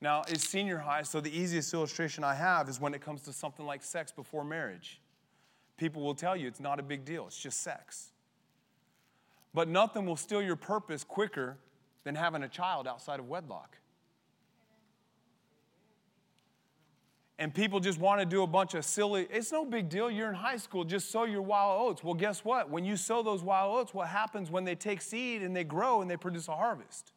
Now, 0.00 0.22
it's 0.28 0.46
senior 0.46 0.78
high, 0.78 1.02
so 1.02 1.20
the 1.20 1.36
easiest 1.36 1.72
illustration 1.72 2.22
I 2.22 2.34
have 2.34 2.68
is 2.68 2.80
when 2.80 2.94
it 2.94 3.00
comes 3.00 3.22
to 3.22 3.32
something 3.32 3.66
like 3.66 3.82
sex 3.82 4.12
before 4.12 4.44
marriage. 4.44 5.00
People 5.76 6.02
will 6.02 6.14
tell 6.14 6.36
you 6.36 6.46
it's 6.46 6.60
not 6.60 6.78
a 6.78 6.82
big 6.82 7.04
deal, 7.04 7.26
it's 7.26 7.38
just 7.38 7.62
sex. 7.62 8.12
But 9.54 9.68
nothing 9.68 10.04
will 10.06 10.16
steal 10.16 10.42
your 10.42 10.56
purpose 10.56 11.02
quicker 11.02 11.56
than 12.04 12.14
having 12.14 12.42
a 12.42 12.48
child 12.48 12.86
outside 12.86 13.18
of 13.18 13.28
wedlock. 13.28 13.78
And 17.40 17.54
people 17.54 17.78
just 17.78 18.00
want 18.00 18.20
to 18.20 18.26
do 18.26 18.42
a 18.42 18.46
bunch 18.48 18.74
of 18.74 18.84
silly, 18.84 19.28
it's 19.30 19.52
no 19.52 19.64
big 19.64 19.88
deal. 19.88 20.10
You're 20.10 20.28
in 20.28 20.34
high 20.34 20.56
school, 20.56 20.82
just 20.82 21.10
sow 21.10 21.24
your 21.24 21.42
wild 21.42 21.80
oats. 21.80 22.02
Well, 22.02 22.14
guess 22.14 22.44
what? 22.44 22.68
When 22.68 22.84
you 22.84 22.96
sow 22.96 23.22
those 23.22 23.44
wild 23.44 23.78
oats, 23.78 23.94
what 23.94 24.08
happens 24.08 24.50
when 24.50 24.64
they 24.64 24.74
take 24.74 25.00
seed 25.00 25.42
and 25.42 25.54
they 25.54 25.62
grow 25.62 26.02
and 26.02 26.10
they 26.10 26.16
produce 26.16 26.48
a 26.48 26.56
harvest? 26.56 27.12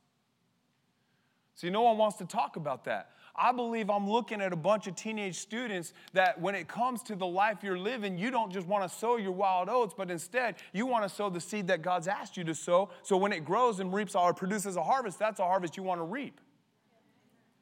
See, 1.55 1.71
no 1.71 1.81
one 1.81 1.97
wants 1.97 2.17
to 2.17 2.25
talk 2.25 2.55
about 2.55 2.85
that. 2.85 3.11
I 3.35 3.51
believe 3.51 3.89
I'm 3.89 4.09
looking 4.09 4.41
at 4.41 4.53
a 4.53 4.57
bunch 4.57 4.87
of 4.87 4.95
teenage 4.95 5.37
students 5.37 5.93
that 6.13 6.39
when 6.39 6.53
it 6.53 6.67
comes 6.67 7.01
to 7.03 7.15
the 7.15 7.25
life 7.25 7.59
you're 7.63 7.77
living, 7.77 8.17
you 8.17 8.29
don't 8.29 8.51
just 8.51 8.67
want 8.67 8.89
to 8.89 8.95
sow 8.95 9.17
your 9.17 9.31
wild 9.31 9.69
oats, 9.69 9.93
but 9.95 10.11
instead 10.11 10.55
you 10.73 10.85
want 10.85 11.03
to 11.03 11.09
sow 11.09 11.29
the 11.29 11.39
seed 11.39 11.67
that 11.67 11.81
God's 11.81 12.07
asked 12.07 12.37
you 12.37 12.43
to 12.43 12.53
sow. 12.53 12.89
So 13.03 13.17
when 13.17 13.31
it 13.31 13.45
grows 13.45 13.79
and 13.79 13.93
reaps 13.93 14.15
or 14.15 14.33
produces 14.33 14.75
a 14.75 14.83
harvest, 14.83 15.17
that's 15.17 15.39
a 15.39 15.43
harvest 15.43 15.77
you 15.77 15.83
want 15.83 15.99
to 15.99 16.05
reap. 16.05 16.39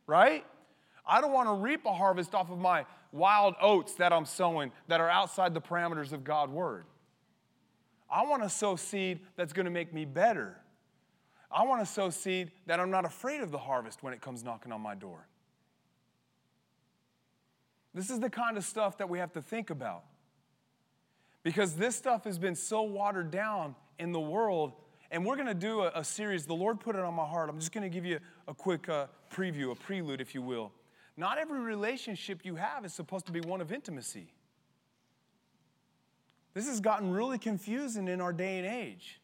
Right? 0.07 0.43
I 1.09 1.21
don't 1.21 1.33
want 1.33 1.49
to 1.49 1.53
reap 1.53 1.85
a 1.85 1.93
harvest 1.93 2.35
off 2.35 2.51
of 2.51 2.59
my 2.59 2.85
wild 3.11 3.55
oats 3.59 3.95
that 3.95 4.13
I'm 4.13 4.25
sowing 4.25 4.71
that 4.87 5.01
are 5.01 5.09
outside 5.09 5.55
the 5.55 5.61
parameters 5.61 6.13
of 6.13 6.23
God's 6.23 6.51
word. 6.51 6.85
I 8.11 8.23
want 8.23 8.43
to 8.43 8.49
sow 8.49 8.75
seed 8.75 9.19
that's 9.35 9.51
going 9.51 9.65
to 9.65 9.71
make 9.71 9.91
me 9.93 10.05
better. 10.05 10.55
I 11.51 11.63
want 11.63 11.81
to 11.81 11.85
sow 11.85 12.11
seed 12.11 12.51
that 12.67 12.79
I'm 12.79 12.91
not 12.91 13.05
afraid 13.05 13.41
of 13.41 13.49
the 13.49 13.57
harvest 13.57 14.03
when 14.03 14.13
it 14.13 14.21
comes 14.21 14.43
knocking 14.43 14.71
on 14.71 14.81
my 14.81 14.93
door. 14.93 15.27
This 17.93 18.11
is 18.11 18.19
the 18.19 18.29
kind 18.29 18.55
of 18.55 18.63
stuff 18.63 18.99
that 18.99 19.09
we 19.09 19.17
have 19.17 19.33
to 19.33 19.41
think 19.41 19.71
about. 19.71 20.03
Because 21.41 21.73
this 21.73 21.95
stuff 21.95 22.25
has 22.25 22.37
been 22.37 22.55
so 22.55 22.83
watered 22.83 23.31
down 23.31 23.75
in 23.97 24.11
the 24.11 24.19
world. 24.19 24.73
And 25.09 25.25
we're 25.25 25.35
going 25.35 25.47
to 25.47 25.55
do 25.55 25.81
a, 25.81 25.91
a, 25.95 26.03
series. 26.03 26.45
The 26.45 26.53
Lord 26.53 26.79
put 26.79 26.95
it 26.95 27.01
on 27.01 27.15
my 27.15 27.25
heart. 27.25 27.49
I'm 27.49 27.57
just 27.59 27.71
going 27.71 27.83
to 27.83 27.89
give 27.89 28.05
you 28.05 28.19
a 28.47 28.53
quick 28.53 28.87
uh, 28.89 29.07
preview, 29.31 29.71
a 29.71 29.75
prelude, 29.75 30.21
if 30.21 30.35
you 30.35 30.43
will. 30.43 30.71
Not 31.19 31.37
every 31.37 31.59
relationship 31.59 32.45
you 32.45 32.55
have 32.55 32.85
is 32.85 32.93
supposed 32.93 33.25
to 33.25 33.33
be 33.33 33.41
one 33.41 33.59
of 33.59 33.73
intimacy. 33.73 34.31
This 36.53 36.65
has 36.65 36.79
gotten 36.79 37.11
really 37.11 37.37
confusing 37.37 38.07
in 38.07 38.21
our 38.21 38.31
day 38.31 38.57
and 38.57 38.65
age. 38.65 39.19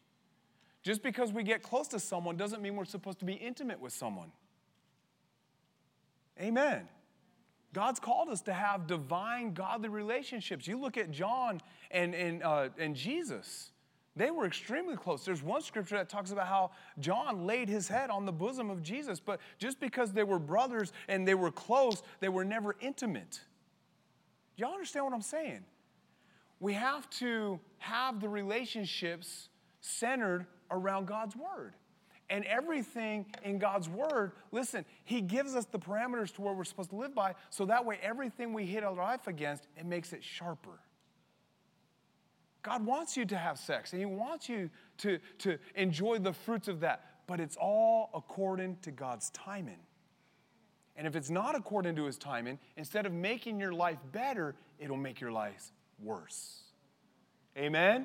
Just 0.82 1.02
because 1.02 1.32
we 1.32 1.42
get 1.42 1.62
close 1.62 1.88
to 1.88 1.98
someone 1.98 2.36
doesn't 2.36 2.60
mean 2.60 2.76
we're 2.76 2.84
supposed 2.84 3.18
to 3.20 3.24
be 3.24 3.32
intimate 3.32 3.80
with 3.80 3.94
someone. 3.94 4.30
Amen. 6.38 6.86
God's 7.72 7.98
called 7.98 8.28
us 8.28 8.42
to 8.42 8.52
have 8.52 8.86
divine, 8.86 9.54
godly 9.54 9.88
relationships. 9.88 10.68
You 10.68 10.78
look 10.78 10.98
at 10.98 11.10
John 11.10 11.62
and, 11.90 12.14
and, 12.14 12.42
uh, 12.42 12.68
and 12.78 12.94
Jesus, 12.94 13.70
they 14.16 14.30
were 14.30 14.46
extremely 14.46 14.96
close. 14.96 15.24
There's 15.24 15.42
one 15.42 15.60
scripture 15.60 15.96
that 15.96 16.08
talks 16.08 16.32
about 16.32 16.48
how 16.48 16.70
John 16.98 17.46
laid 17.46 17.68
his 17.68 17.86
head 17.86 18.10
on 18.10 18.24
the 18.24 18.32
bosom 18.32 18.70
of 18.70 18.82
Jesus, 18.82 19.20
but 19.20 19.40
just 19.58 19.78
because 19.78 20.12
they 20.12 20.24
were 20.24 20.38
brothers 20.38 20.92
and 21.08 21.28
they 21.28 21.34
were 21.34 21.50
close, 21.50 22.02
they 22.20 22.30
were 22.30 22.44
never 22.44 22.74
intimate. 22.80 23.40
Y'all 24.56 24.72
understand 24.72 25.04
what 25.04 25.14
I'm 25.14 25.20
saying? 25.20 25.64
We 26.60 26.72
have 26.72 27.08
to 27.10 27.60
have 27.78 28.20
the 28.20 28.28
relationships 28.28 29.50
centered 29.82 30.46
around 30.70 31.06
God's 31.06 31.36
word 31.36 31.74
and 32.30 32.44
everything 32.44 33.26
in 33.44 33.58
God's 33.58 33.88
word, 33.88 34.32
listen, 34.50 34.84
He 35.04 35.20
gives 35.20 35.54
us 35.54 35.64
the 35.66 35.78
parameters 35.78 36.34
to 36.34 36.42
where 36.42 36.54
we're 36.54 36.64
supposed 36.64 36.90
to 36.90 36.96
live 36.96 37.14
by, 37.14 37.34
so 37.50 37.64
that 37.66 37.84
way 37.84 37.98
everything 38.02 38.52
we 38.52 38.66
hit 38.66 38.82
our 38.82 38.94
life 38.94 39.26
against, 39.26 39.66
it 39.76 39.86
makes 39.86 40.12
it 40.12 40.24
sharper. 40.24 40.80
God 42.66 42.84
wants 42.84 43.16
you 43.16 43.24
to 43.26 43.36
have 43.38 43.60
sex, 43.60 43.92
and 43.92 44.00
He 44.00 44.06
wants 44.06 44.48
you 44.48 44.68
to, 44.98 45.20
to 45.38 45.56
enjoy 45.76 46.18
the 46.18 46.32
fruits 46.32 46.66
of 46.66 46.80
that, 46.80 47.04
but 47.28 47.38
it's 47.38 47.56
all 47.56 48.10
according 48.12 48.78
to 48.82 48.90
God's 48.90 49.30
timing. 49.30 49.78
And 50.96 51.06
if 51.06 51.14
it's 51.14 51.30
not 51.30 51.54
according 51.54 51.94
to 51.94 52.06
His 52.06 52.18
timing, 52.18 52.58
instead 52.76 53.06
of 53.06 53.12
making 53.12 53.60
your 53.60 53.72
life 53.72 53.98
better, 54.10 54.56
it'll 54.80 54.96
make 54.96 55.20
your 55.20 55.30
life 55.30 55.70
worse. 56.02 56.64
Amen? 57.56 58.04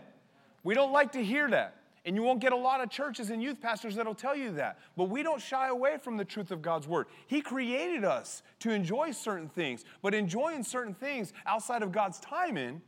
We 0.63 0.75
don't 0.75 0.91
like 0.91 1.13
to 1.13 1.23
hear 1.23 1.49
that. 1.49 1.77
And 2.05 2.15
you 2.15 2.21
won't 2.21 2.39
get 2.39 2.53
a 2.53 2.57
lot 2.57 2.81
of 2.81 2.91
churches 2.91 3.31
and 3.31 3.41
youth 3.41 3.59
pastors 3.61 3.95
that'll 3.95 4.13
tell 4.13 4.35
you 4.35 4.51
that. 4.53 4.77
But 4.95 5.05
we 5.05 5.23
don't 5.23 5.41
shy 5.41 5.69
away 5.69 5.97
from 5.97 6.17
the 6.17 6.25
truth 6.25 6.51
of 6.51 6.61
God's 6.61 6.87
word. 6.87 7.07
He 7.25 7.41
created 7.41 8.05
us 8.05 8.43
to 8.59 8.69
enjoy 8.69 9.11
certain 9.11 9.49
things, 9.49 9.85
but 10.03 10.13
enjoying 10.13 10.63
certain 10.63 10.93
things 10.93 11.33
outside 11.47 11.81
of 11.81 11.91
God's 11.91 12.19
timing, 12.19 12.81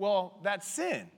well, 0.00 0.38
that's 0.42 0.66
sin. 0.66 1.10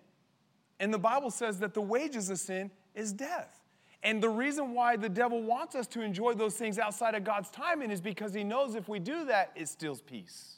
And 0.81 0.93
the 0.93 0.99
Bible 0.99 1.31
says 1.31 1.61
that 1.61 1.73
the 1.73 1.81
wages 1.81 2.31
of 2.31 2.41
sin 2.41 2.69
is 2.97 3.13
death. 3.13 3.61
And 4.03 4.21
the 4.21 4.29
reason 4.29 4.75
why 4.75 4.97
the 4.97 5.09
devil 5.09 5.41
wants 5.41 5.77
us 5.77 5.87
to 5.89 6.01
enjoy 6.03 6.35
those 6.35 6.57
things 6.57 6.81
outside 6.81 7.15
of 7.15 7.23
God's 7.23 7.49
timing 7.49 7.93
is 7.93 8.01
because 8.01 8.35
he 8.35 8.43
knows 8.43 8.75
if 8.75 8.89
we 8.89 8.99
do 8.99 9.25
that, 9.27 9.53
it 9.55 9.69
steals 9.69 10.01
peace. 10.01 10.57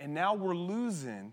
And 0.00 0.12
now 0.12 0.34
we're 0.34 0.56
losing 0.56 1.32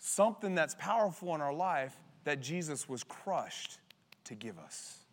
something 0.00 0.56
that's 0.56 0.74
powerful 0.74 1.36
in 1.36 1.40
our 1.40 1.54
life 1.54 1.96
that 2.24 2.40
Jesus 2.40 2.88
was 2.88 3.04
crushed 3.04 3.78
to 4.24 4.34
give 4.34 4.58
us. 4.58 5.04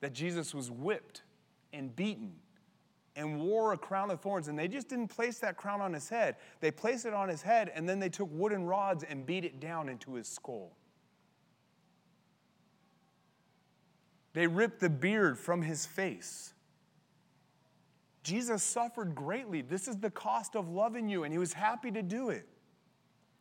That 0.00 0.14
Jesus 0.14 0.54
was 0.54 0.70
whipped 0.70 1.22
and 1.74 1.94
beaten 1.94 2.32
and 3.18 3.40
wore 3.40 3.72
a 3.72 3.76
crown 3.76 4.10
of 4.10 4.20
thorns. 4.20 4.48
And 4.48 4.58
they 4.58 4.68
just 4.68 4.88
didn't 4.88 5.08
place 5.08 5.38
that 5.40 5.56
crown 5.56 5.80
on 5.80 5.92
his 5.92 6.08
head. 6.08 6.36
They 6.60 6.70
placed 6.70 7.04
it 7.04 7.12
on 7.12 7.28
his 7.28 7.42
head 7.42 7.70
and 7.74 7.86
then 7.88 7.98
they 7.98 8.08
took 8.08 8.28
wooden 8.32 8.64
rods 8.64 9.04
and 9.04 9.26
beat 9.26 9.44
it 9.44 9.60
down 9.60 9.88
into 9.88 10.14
his 10.14 10.28
skull. 10.28 10.72
They 14.32 14.46
ripped 14.46 14.80
the 14.80 14.88
beard 14.88 15.38
from 15.38 15.62
his 15.62 15.84
face. 15.84 16.54
Jesus 18.22 18.62
suffered 18.62 19.14
greatly. 19.14 19.62
This 19.62 19.88
is 19.88 19.96
the 19.96 20.10
cost 20.10 20.54
of 20.54 20.68
loving 20.68 21.08
you, 21.08 21.24
and 21.24 21.32
he 21.32 21.38
was 21.38 21.54
happy 21.54 21.90
to 21.90 22.02
do 22.02 22.28
it. 22.28 22.46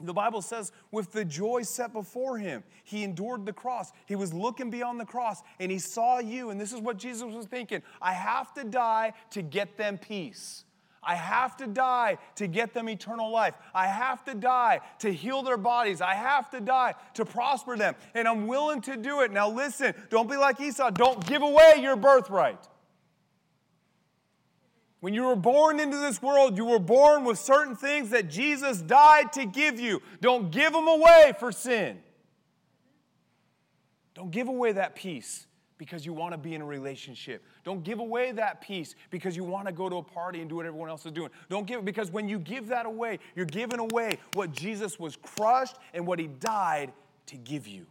The 0.03 0.13
Bible 0.13 0.43
says, 0.43 0.71
with 0.91 1.11
the 1.11 1.25
joy 1.25 1.63
set 1.63 1.91
before 1.91 2.37
him, 2.37 2.63
he 2.83 3.03
endured 3.03 3.47
the 3.47 3.53
cross. 3.53 3.91
He 4.05 4.15
was 4.15 4.31
looking 4.31 4.69
beyond 4.69 4.99
the 4.99 5.05
cross 5.05 5.41
and 5.59 5.71
he 5.71 5.79
saw 5.79 6.19
you. 6.19 6.51
And 6.51 6.61
this 6.61 6.71
is 6.71 6.79
what 6.79 6.97
Jesus 6.97 7.33
was 7.33 7.47
thinking 7.47 7.81
I 7.99 8.13
have 8.13 8.53
to 8.53 8.63
die 8.63 9.13
to 9.31 9.41
get 9.41 9.75
them 9.77 9.97
peace. 9.97 10.65
I 11.01 11.15
have 11.15 11.55
to 11.57 11.67
die 11.67 12.17
to 12.35 12.47
get 12.47 12.73
them 12.73 12.89
eternal 12.89 13.31
life. 13.31 13.55
I 13.73 13.87
have 13.87 14.23
to 14.25 14.35
die 14.35 14.81
to 14.99 15.11
heal 15.11 15.41
their 15.41 15.57
bodies. 15.57 16.01
I 16.01 16.13
have 16.13 16.49
to 16.51 16.59
die 16.59 16.95
to 17.13 17.25
prosper 17.25 17.77
them. 17.77 17.95
And 18.13 18.27
I'm 18.27 18.45
willing 18.45 18.81
to 18.81 18.97
do 18.97 19.21
it. 19.21 19.31
Now, 19.31 19.49
listen, 19.49 19.95
don't 20.09 20.29
be 20.29 20.35
like 20.35 20.59
Esau. 20.59 20.91
Don't 20.91 21.25
give 21.25 21.41
away 21.41 21.75
your 21.79 21.95
birthright. 21.95 22.67
When 24.99 25.13
you 25.13 25.23
were 25.23 25.35
born 25.35 25.79
into 25.79 25.97
this 25.97 26.21
world, 26.21 26.57
you 26.57 26.65
were 26.65 26.79
born 26.79 27.23
with 27.23 27.37
certain 27.37 27.75
things 27.75 28.09
that 28.09 28.29
Jesus 28.29 28.81
died 28.81 29.31
to 29.33 29.45
give 29.45 29.79
you. 29.79 30.01
Don't 30.21 30.49
give 30.51 30.73
them 30.73 30.87
away 30.87 31.33
for 31.39 31.51
sin. 31.51 31.99
Don't 34.15 34.31
give 34.31 34.47
away 34.47 34.71
that 34.71 34.95
peace 34.95 35.45
because 35.77 36.03
you 36.03 36.13
want 36.13 36.31
to 36.31 36.39
be 36.39 36.55
in 36.55 36.61
a 36.61 36.65
relationship. 36.65 37.43
Don't 37.63 37.83
give 37.83 37.99
away 37.99 38.31
that 38.31 38.61
peace 38.61 38.95
because 39.11 39.35
you 39.35 39.43
want 39.43 39.67
to 39.67 39.71
go 39.71 39.87
to 39.87 39.97
a 39.97 40.03
party 40.03 40.41
and 40.41 40.49
do 40.49 40.55
what 40.55 40.65
everyone 40.65 40.89
else 40.89 41.05
is 41.05 41.11
doing. 41.11 41.29
Don't 41.49 41.67
give 41.67 41.85
because 41.85 42.09
when 42.09 42.27
you 42.27 42.39
give 42.39 42.67
that 42.69 42.87
away, 42.87 43.19
you're 43.35 43.45
giving 43.45 43.79
away 43.79 44.17
what 44.33 44.51
Jesus 44.51 44.97
was 44.97 45.15
crushed 45.15 45.75
and 45.93 46.07
what 46.07 46.17
he 46.17 46.25
died 46.25 46.91
to 47.27 47.37
give 47.37 47.67
you. 47.67 47.85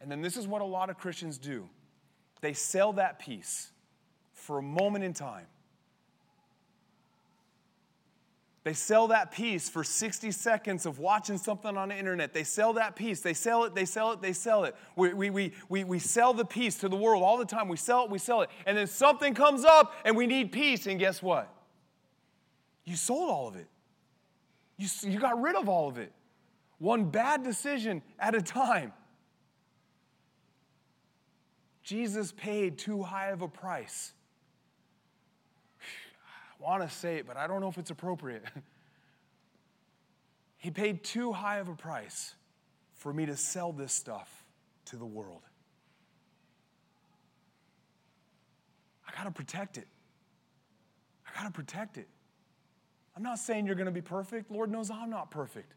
And 0.00 0.08
then 0.08 0.22
this 0.22 0.36
is 0.36 0.46
what 0.46 0.62
a 0.62 0.64
lot 0.64 0.88
of 0.88 0.96
Christians 0.96 1.36
do. 1.36 1.68
They 2.40 2.52
sell 2.52 2.92
that 2.94 3.18
peace 3.18 3.72
for 4.40 4.58
a 4.58 4.62
moment 4.62 5.04
in 5.04 5.12
time. 5.12 5.46
They 8.62 8.74
sell 8.74 9.08
that 9.08 9.30
peace 9.30 9.70
for 9.70 9.82
60 9.82 10.30
seconds 10.32 10.84
of 10.84 10.98
watching 10.98 11.38
something 11.38 11.78
on 11.78 11.88
the 11.88 11.96
internet. 11.96 12.34
They 12.34 12.44
sell 12.44 12.74
that 12.74 12.94
peace. 12.94 13.20
They 13.20 13.32
sell 13.32 13.64
it, 13.64 13.74
they 13.74 13.86
sell 13.86 14.12
it, 14.12 14.20
they 14.20 14.34
sell 14.34 14.64
it. 14.64 14.76
We, 14.96 15.14
we, 15.14 15.30
we, 15.30 15.52
we, 15.70 15.84
we 15.84 15.98
sell 15.98 16.34
the 16.34 16.44
peace 16.44 16.76
to 16.78 16.88
the 16.88 16.96
world 16.96 17.22
all 17.22 17.38
the 17.38 17.46
time. 17.46 17.68
We 17.68 17.78
sell 17.78 18.04
it, 18.04 18.10
we 18.10 18.18
sell 18.18 18.42
it. 18.42 18.50
And 18.66 18.76
then 18.76 18.86
something 18.86 19.32
comes 19.32 19.64
up 19.64 19.94
and 20.04 20.14
we 20.14 20.26
need 20.26 20.52
peace. 20.52 20.86
And 20.86 20.98
guess 20.98 21.22
what? 21.22 21.50
You 22.84 22.96
sold 22.96 23.30
all 23.30 23.48
of 23.48 23.56
it. 23.56 23.66
You, 24.76 24.88
you 25.10 25.18
got 25.18 25.40
rid 25.40 25.56
of 25.56 25.68
all 25.68 25.88
of 25.88 25.96
it. 25.96 26.12
One 26.78 27.06
bad 27.06 27.42
decision 27.42 28.02
at 28.18 28.34
a 28.34 28.42
time. 28.42 28.92
Jesus 31.82 32.30
paid 32.32 32.78
too 32.78 33.02
high 33.02 33.30
of 33.30 33.40
a 33.40 33.48
price 33.48 34.12
want 36.60 36.82
to 36.82 36.94
say 36.94 37.16
it, 37.16 37.26
but 37.26 37.36
I 37.36 37.46
don't 37.46 37.60
know 37.60 37.68
if 37.68 37.78
it's 37.78 37.90
appropriate. 37.90 38.44
he 40.58 40.70
paid 40.70 41.02
too 41.02 41.32
high 41.32 41.58
of 41.58 41.68
a 41.68 41.74
price 41.74 42.34
for 42.94 43.12
me 43.12 43.26
to 43.26 43.36
sell 43.36 43.72
this 43.72 43.92
stuff 43.92 44.44
to 44.86 44.96
the 44.96 45.06
world. 45.06 45.42
I 49.08 49.16
got 49.16 49.24
to 49.24 49.30
protect 49.30 49.78
it. 49.78 49.88
I 51.26 51.42
got 51.42 51.46
to 51.46 51.52
protect 51.52 51.96
it. 51.96 52.08
I'm 53.16 53.22
not 53.22 53.38
saying 53.38 53.66
you're 53.66 53.74
going 53.74 53.86
to 53.86 53.92
be 53.92 54.02
perfect. 54.02 54.50
Lord 54.50 54.70
knows 54.70 54.90
I'm 54.90 55.10
not 55.10 55.30
perfect. 55.30 55.72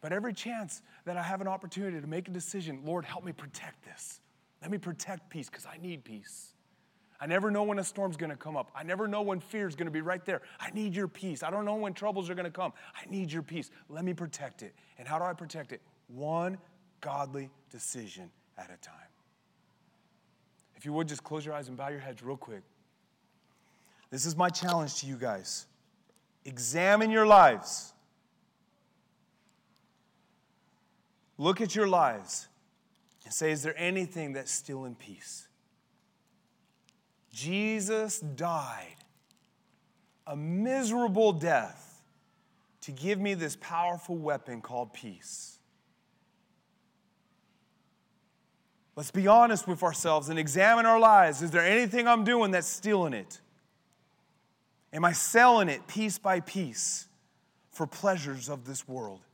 But 0.00 0.12
every 0.12 0.32
chance 0.32 0.82
that 1.04 1.16
I 1.16 1.22
have 1.22 1.40
an 1.40 1.48
opportunity 1.48 2.00
to 2.00 2.06
make 2.06 2.28
a 2.28 2.30
decision, 2.30 2.82
Lord, 2.84 3.04
help 3.04 3.24
me 3.24 3.32
protect 3.32 3.84
this. 3.84 4.20
Let 4.62 4.70
me 4.70 4.78
protect 4.78 5.30
peace 5.30 5.48
because 5.48 5.66
I 5.66 5.78
need 5.78 6.04
peace. 6.04 6.52
I 7.20 7.26
never 7.26 7.50
know 7.50 7.62
when 7.62 7.78
a 7.78 7.84
storm's 7.84 8.16
gonna 8.16 8.36
come 8.36 8.56
up. 8.56 8.70
I 8.74 8.82
never 8.82 9.08
know 9.08 9.22
when 9.22 9.40
fear's 9.40 9.74
gonna 9.74 9.90
be 9.90 10.02
right 10.02 10.24
there. 10.24 10.42
I 10.60 10.70
need 10.70 10.94
your 10.94 11.08
peace. 11.08 11.42
I 11.42 11.50
don't 11.50 11.64
know 11.64 11.76
when 11.76 11.94
troubles 11.94 12.28
are 12.28 12.34
gonna 12.34 12.50
come. 12.50 12.72
I 12.94 13.10
need 13.10 13.32
your 13.32 13.42
peace. 13.42 13.70
Let 13.88 14.04
me 14.04 14.12
protect 14.12 14.62
it. 14.62 14.74
And 14.98 15.08
how 15.08 15.18
do 15.18 15.24
I 15.24 15.32
protect 15.32 15.72
it? 15.72 15.80
One 16.08 16.58
godly 17.00 17.50
decision 17.70 18.30
at 18.58 18.66
a 18.66 18.76
time. 18.78 18.94
If 20.76 20.84
you 20.84 20.92
would 20.92 21.08
just 21.08 21.24
close 21.24 21.44
your 21.44 21.54
eyes 21.54 21.68
and 21.68 21.76
bow 21.76 21.88
your 21.88 22.00
heads 22.00 22.22
real 22.22 22.36
quick. 22.36 22.62
This 24.10 24.26
is 24.26 24.36
my 24.36 24.50
challenge 24.50 25.00
to 25.00 25.06
you 25.06 25.16
guys. 25.16 25.66
Examine 26.44 27.10
your 27.10 27.26
lives. 27.26 27.92
Look 31.38 31.60
at 31.60 31.74
your 31.74 31.88
lives 31.88 32.48
and 33.24 33.32
say, 33.32 33.50
is 33.50 33.62
there 33.62 33.74
anything 33.76 34.32
that's 34.34 34.52
still 34.52 34.84
in 34.84 34.94
peace? 34.94 35.48
Jesus 37.36 38.18
died 38.18 38.96
a 40.26 40.34
miserable 40.34 41.32
death 41.32 42.02
to 42.80 42.92
give 42.92 43.20
me 43.20 43.34
this 43.34 43.58
powerful 43.60 44.16
weapon 44.16 44.62
called 44.62 44.94
peace. 44.94 45.58
Let's 48.96 49.10
be 49.10 49.26
honest 49.26 49.68
with 49.68 49.82
ourselves 49.82 50.30
and 50.30 50.38
examine 50.38 50.86
our 50.86 50.98
lives. 50.98 51.42
Is 51.42 51.50
there 51.50 51.62
anything 51.62 52.08
I'm 52.08 52.24
doing 52.24 52.52
that's 52.52 52.66
stealing 52.66 53.12
it? 53.12 53.38
Am 54.94 55.04
I 55.04 55.12
selling 55.12 55.68
it 55.68 55.86
piece 55.86 56.18
by 56.18 56.40
piece 56.40 57.06
for 57.70 57.86
pleasures 57.86 58.48
of 58.48 58.64
this 58.64 58.88
world? 58.88 59.25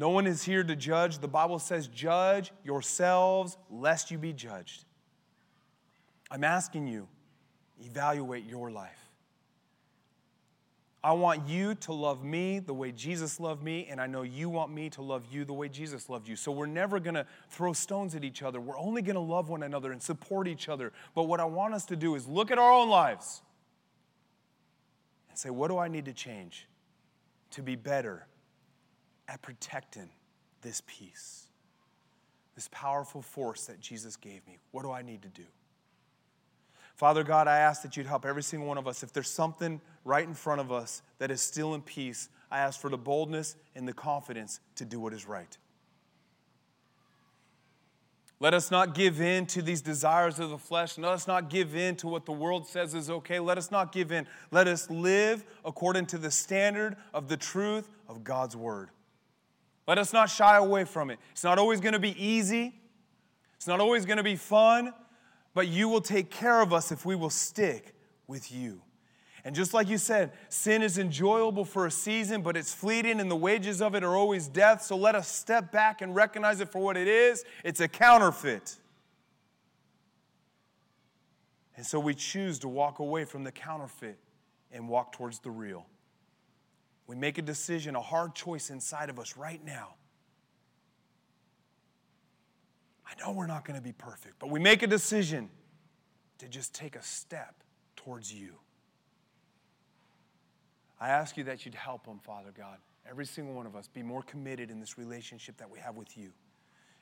No 0.00 0.08
one 0.08 0.26
is 0.26 0.42
here 0.42 0.64
to 0.64 0.74
judge. 0.74 1.18
The 1.18 1.28
Bible 1.28 1.58
says, 1.58 1.86
judge 1.86 2.52
yourselves 2.64 3.58
lest 3.68 4.10
you 4.10 4.16
be 4.16 4.32
judged. 4.32 4.86
I'm 6.30 6.42
asking 6.42 6.86
you, 6.86 7.06
evaluate 7.84 8.46
your 8.46 8.70
life. 8.70 9.10
I 11.04 11.12
want 11.12 11.46
you 11.46 11.74
to 11.74 11.92
love 11.92 12.24
me 12.24 12.60
the 12.60 12.72
way 12.72 12.92
Jesus 12.92 13.38
loved 13.40 13.62
me, 13.62 13.88
and 13.90 14.00
I 14.00 14.06
know 14.06 14.22
you 14.22 14.48
want 14.48 14.72
me 14.72 14.88
to 14.88 15.02
love 15.02 15.24
you 15.30 15.44
the 15.44 15.52
way 15.52 15.68
Jesus 15.68 16.08
loved 16.08 16.28
you. 16.28 16.34
So 16.34 16.50
we're 16.50 16.64
never 16.64 16.98
gonna 16.98 17.26
throw 17.50 17.74
stones 17.74 18.14
at 18.14 18.24
each 18.24 18.42
other. 18.42 18.58
We're 18.58 18.78
only 18.78 19.02
gonna 19.02 19.20
love 19.20 19.50
one 19.50 19.62
another 19.62 19.92
and 19.92 20.02
support 20.02 20.48
each 20.48 20.70
other. 20.70 20.94
But 21.14 21.24
what 21.24 21.40
I 21.40 21.44
want 21.44 21.74
us 21.74 21.84
to 21.86 21.96
do 21.96 22.14
is 22.14 22.26
look 22.26 22.50
at 22.50 22.56
our 22.56 22.72
own 22.72 22.88
lives 22.88 23.42
and 25.28 25.38
say, 25.38 25.50
what 25.50 25.68
do 25.68 25.76
I 25.76 25.88
need 25.88 26.06
to 26.06 26.14
change 26.14 26.66
to 27.50 27.62
be 27.62 27.76
better 27.76 28.26
at 29.30 29.40
protecting 29.40 30.10
this 30.60 30.82
peace, 30.86 31.46
this 32.56 32.68
powerful 32.72 33.22
force 33.22 33.66
that 33.66 33.80
Jesus 33.80 34.16
gave 34.16 34.46
me? 34.46 34.58
What 34.72 34.82
do 34.82 34.90
I 34.90 35.02
need 35.02 35.22
to 35.22 35.28
do? 35.28 35.44
Father 36.96 37.24
God, 37.24 37.48
I 37.48 37.58
ask 37.58 37.80
that 37.82 37.96
you'd 37.96 38.06
help 38.06 38.26
every 38.26 38.42
single 38.42 38.68
one 38.68 38.76
of 38.76 38.86
us. 38.86 39.02
If 39.02 39.12
there's 39.12 39.30
something 39.30 39.80
right 40.04 40.26
in 40.26 40.34
front 40.34 40.60
of 40.60 40.70
us 40.70 41.00
that 41.18 41.30
is 41.30 41.40
still 41.40 41.74
in 41.74 41.80
peace, 41.80 42.28
I 42.50 42.58
ask 42.58 42.78
for 42.78 42.90
the 42.90 42.98
boldness 42.98 43.56
and 43.74 43.88
the 43.88 43.94
confidence 43.94 44.60
to 44.74 44.84
do 44.84 45.00
what 45.00 45.14
is 45.14 45.26
right. 45.26 45.56
Let 48.42 48.54
us 48.54 48.70
not 48.70 48.94
give 48.94 49.20
in 49.20 49.46
to 49.46 49.62
these 49.62 49.82
desires 49.82 50.38
of 50.38 50.50
the 50.50 50.58
flesh. 50.58 50.98
Let 50.98 51.12
us 51.12 51.26
not 51.26 51.50
give 51.50 51.76
in 51.76 51.96
to 51.96 52.08
what 52.08 52.24
the 52.24 52.32
world 52.32 52.66
says 52.66 52.94
is 52.94 53.10
okay. 53.10 53.38
Let 53.38 53.58
us 53.58 53.70
not 53.70 53.92
give 53.92 54.12
in. 54.12 54.26
Let 54.50 54.66
us 54.66 54.90
live 54.90 55.44
according 55.64 56.06
to 56.06 56.18
the 56.18 56.30
standard 56.30 56.96
of 57.12 57.28
the 57.28 57.36
truth 57.36 57.88
of 58.08 58.24
God's 58.24 58.56
word. 58.56 58.88
Let 59.86 59.98
us 59.98 60.12
not 60.12 60.30
shy 60.30 60.56
away 60.56 60.84
from 60.84 61.10
it. 61.10 61.18
It's 61.32 61.44
not 61.44 61.58
always 61.58 61.80
going 61.80 61.94
to 61.94 61.98
be 61.98 62.14
easy, 62.22 62.74
it's 63.56 63.66
not 63.66 63.80
always 63.80 64.06
going 64.06 64.18
to 64.18 64.22
be 64.22 64.36
fun, 64.36 64.92
but 65.54 65.68
you 65.68 65.88
will 65.88 66.00
take 66.00 66.30
care 66.30 66.60
of 66.60 66.72
us 66.72 66.92
if 66.92 67.04
we 67.04 67.14
will 67.14 67.30
stick 67.30 67.94
with 68.26 68.52
you. 68.52 68.82
And 69.44 69.54
just 69.54 69.72
like 69.72 69.88
you 69.88 69.98
said, 69.98 70.32
sin 70.48 70.82
is 70.82 70.98
enjoyable 70.98 71.64
for 71.64 71.86
a 71.86 71.90
season, 71.90 72.42
but 72.42 72.56
it's 72.56 72.74
fleeting, 72.74 73.20
and 73.20 73.30
the 73.30 73.36
wages 73.36 73.80
of 73.80 73.94
it 73.94 74.04
are 74.04 74.14
always 74.14 74.48
death. 74.48 74.82
So 74.82 74.96
let 74.96 75.14
us 75.14 75.28
step 75.28 75.72
back 75.72 76.02
and 76.02 76.14
recognize 76.14 76.60
it 76.60 76.68
for 76.68 76.80
what 76.80 76.96
it 76.96 77.08
is 77.08 77.44
it's 77.64 77.80
a 77.80 77.88
counterfeit. 77.88 78.76
And 81.76 81.86
so 81.86 81.98
we 81.98 82.14
choose 82.14 82.58
to 82.58 82.68
walk 82.68 82.98
away 82.98 83.24
from 83.24 83.44
the 83.44 83.52
counterfeit 83.52 84.18
and 84.70 84.88
walk 84.88 85.12
towards 85.12 85.38
the 85.38 85.50
real 85.50 85.86
we 87.10 87.16
make 87.16 87.38
a 87.38 87.42
decision, 87.42 87.96
a 87.96 88.00
hard 88.00 88.36
choice 88.36 88.70
inside 88.70 89.10
of 89.10 89.18
us 89.18 89.36
right 89.36 89.60
now. 89.64 89.94
I 93.04 93.20
know 93.20 93.32
we're 93.32 93.48
not 93.48 93.64
going 93.64 93.76
to 93.76 93.82
be 93.82 93.90
perfect, 93.90 94.34
but 94.38 94.48
we 94.48 94.60
make 94.60 94.84
a 94.84 94.86
decision 94.86 95.50
to 96.38 96.46
just 96.46 96.72
take 96.72 96.94
a 96.94 97.02
step 97.02 97.64
towards 97.96 98.32
you. 98.32 98.52
I 101.00 101.08
ask 101.08 101.36
you 101.36 101.42
that 101.44 101.64
you'd 101.66 101.74
help 101.74 102.06
them, 102.06 102.20
Father 102.20 102.52
God, 102.56 102.78
every 103.10 103.26
single 103.26 103.54
one 103.54 103.66
of 103.66 103.74
us, 103.74 103.88
be 103.88 104.04
more 104.04 104.22
committed 104.22 104.70
in 104.70 104.78
this 104.78 104.96
relationship 104.96 105.56
that 105.56 105.68
we 105.68 105.80
have 105.80 105.96
with 105.96 106.16
you. 106.16 106.30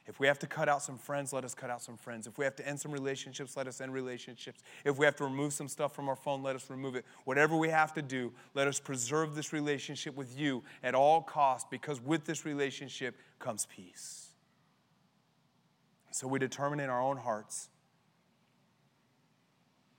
If 0.08 0.18
we 0.18 0.26
have 0.26 0.38
to 0.38 0.46
cut 0.46 0.70
out 0.70 0.82
some 0.82 0.96
friends, 0.96 1.34
let 1.34 1.44
us 1.44 1.54
cut 1.54 1.68
out 1.68 1.82
some 1.82 1.98
friends. 1.98 2.26
If 2.26 2.38
we 2.38 2.44
have 2.46 2.56
to 2.56 2.66
end 2.66 2.80
some 2.80 2.90
relationships, 2.90 3.58
let 3.58 3.68
us 3.68 3.82
end 3.82 3.92
relationships. 3.92 4.62
If 4.82 4.96
we 4.96 5.04
have 5.04 5.16
to 5.16 5.24
remove 5.24 5.52
some 5.52 5.68
stuff 5.68 5.94
from 5.94 6.08
our 6.08 6.16
phone, 6.16 6.42
let 6.42 6.56
us 6.56 6.70
remove 6.70 6.96
it. 6.96 7.04
Whatever 7.24 7.56
we 7.56 7.68
have 7.68 7.92
to 7.92 8.00
do, 8.00 8.32
let 8.54 8.66
us 8.66 8.80
preserve 8.80 9.34
this 9.34 9.52
relationship 9.52 10.16
with 10.16 10.36
you 10.36 10.64
at 10.82 10.94
all 10.94 11.20
costs 11.20 11.68
because 11.70 12.00
with 12.00 12.24
this 12.24 12.46
relationship 12.46 13.16
comes 13.38 13.66
peace. 13.66 14.30
So 16.10 16.26
we 16.26 16.38
determine 16.38 16.80
in 16.80 16.88
our 16.88 17.02
own 17.02 17.18
hearts 17.18 17.68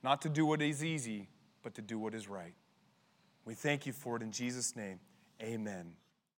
not 0.02 0.22
to 0.22 0.28
do 0.28 0.44
what 0.44 0.60
is 0.60 0.82
easy, 0.82 1.28
but 1.62 1.74
to 1.74 1.82
do 1.82 2.00
what 2.00 2.14
is 2.14 2.28
right. 2.28 2.54
We 3.44 3.54
thank 3.54 3.86
you 3.86 3.92
for 3.92 4.16
it 4.16 4.22
in 4.22 4.32
Jesus' 4.32 4.74
name. 4.74 4.98
Amen. 5.40 5.92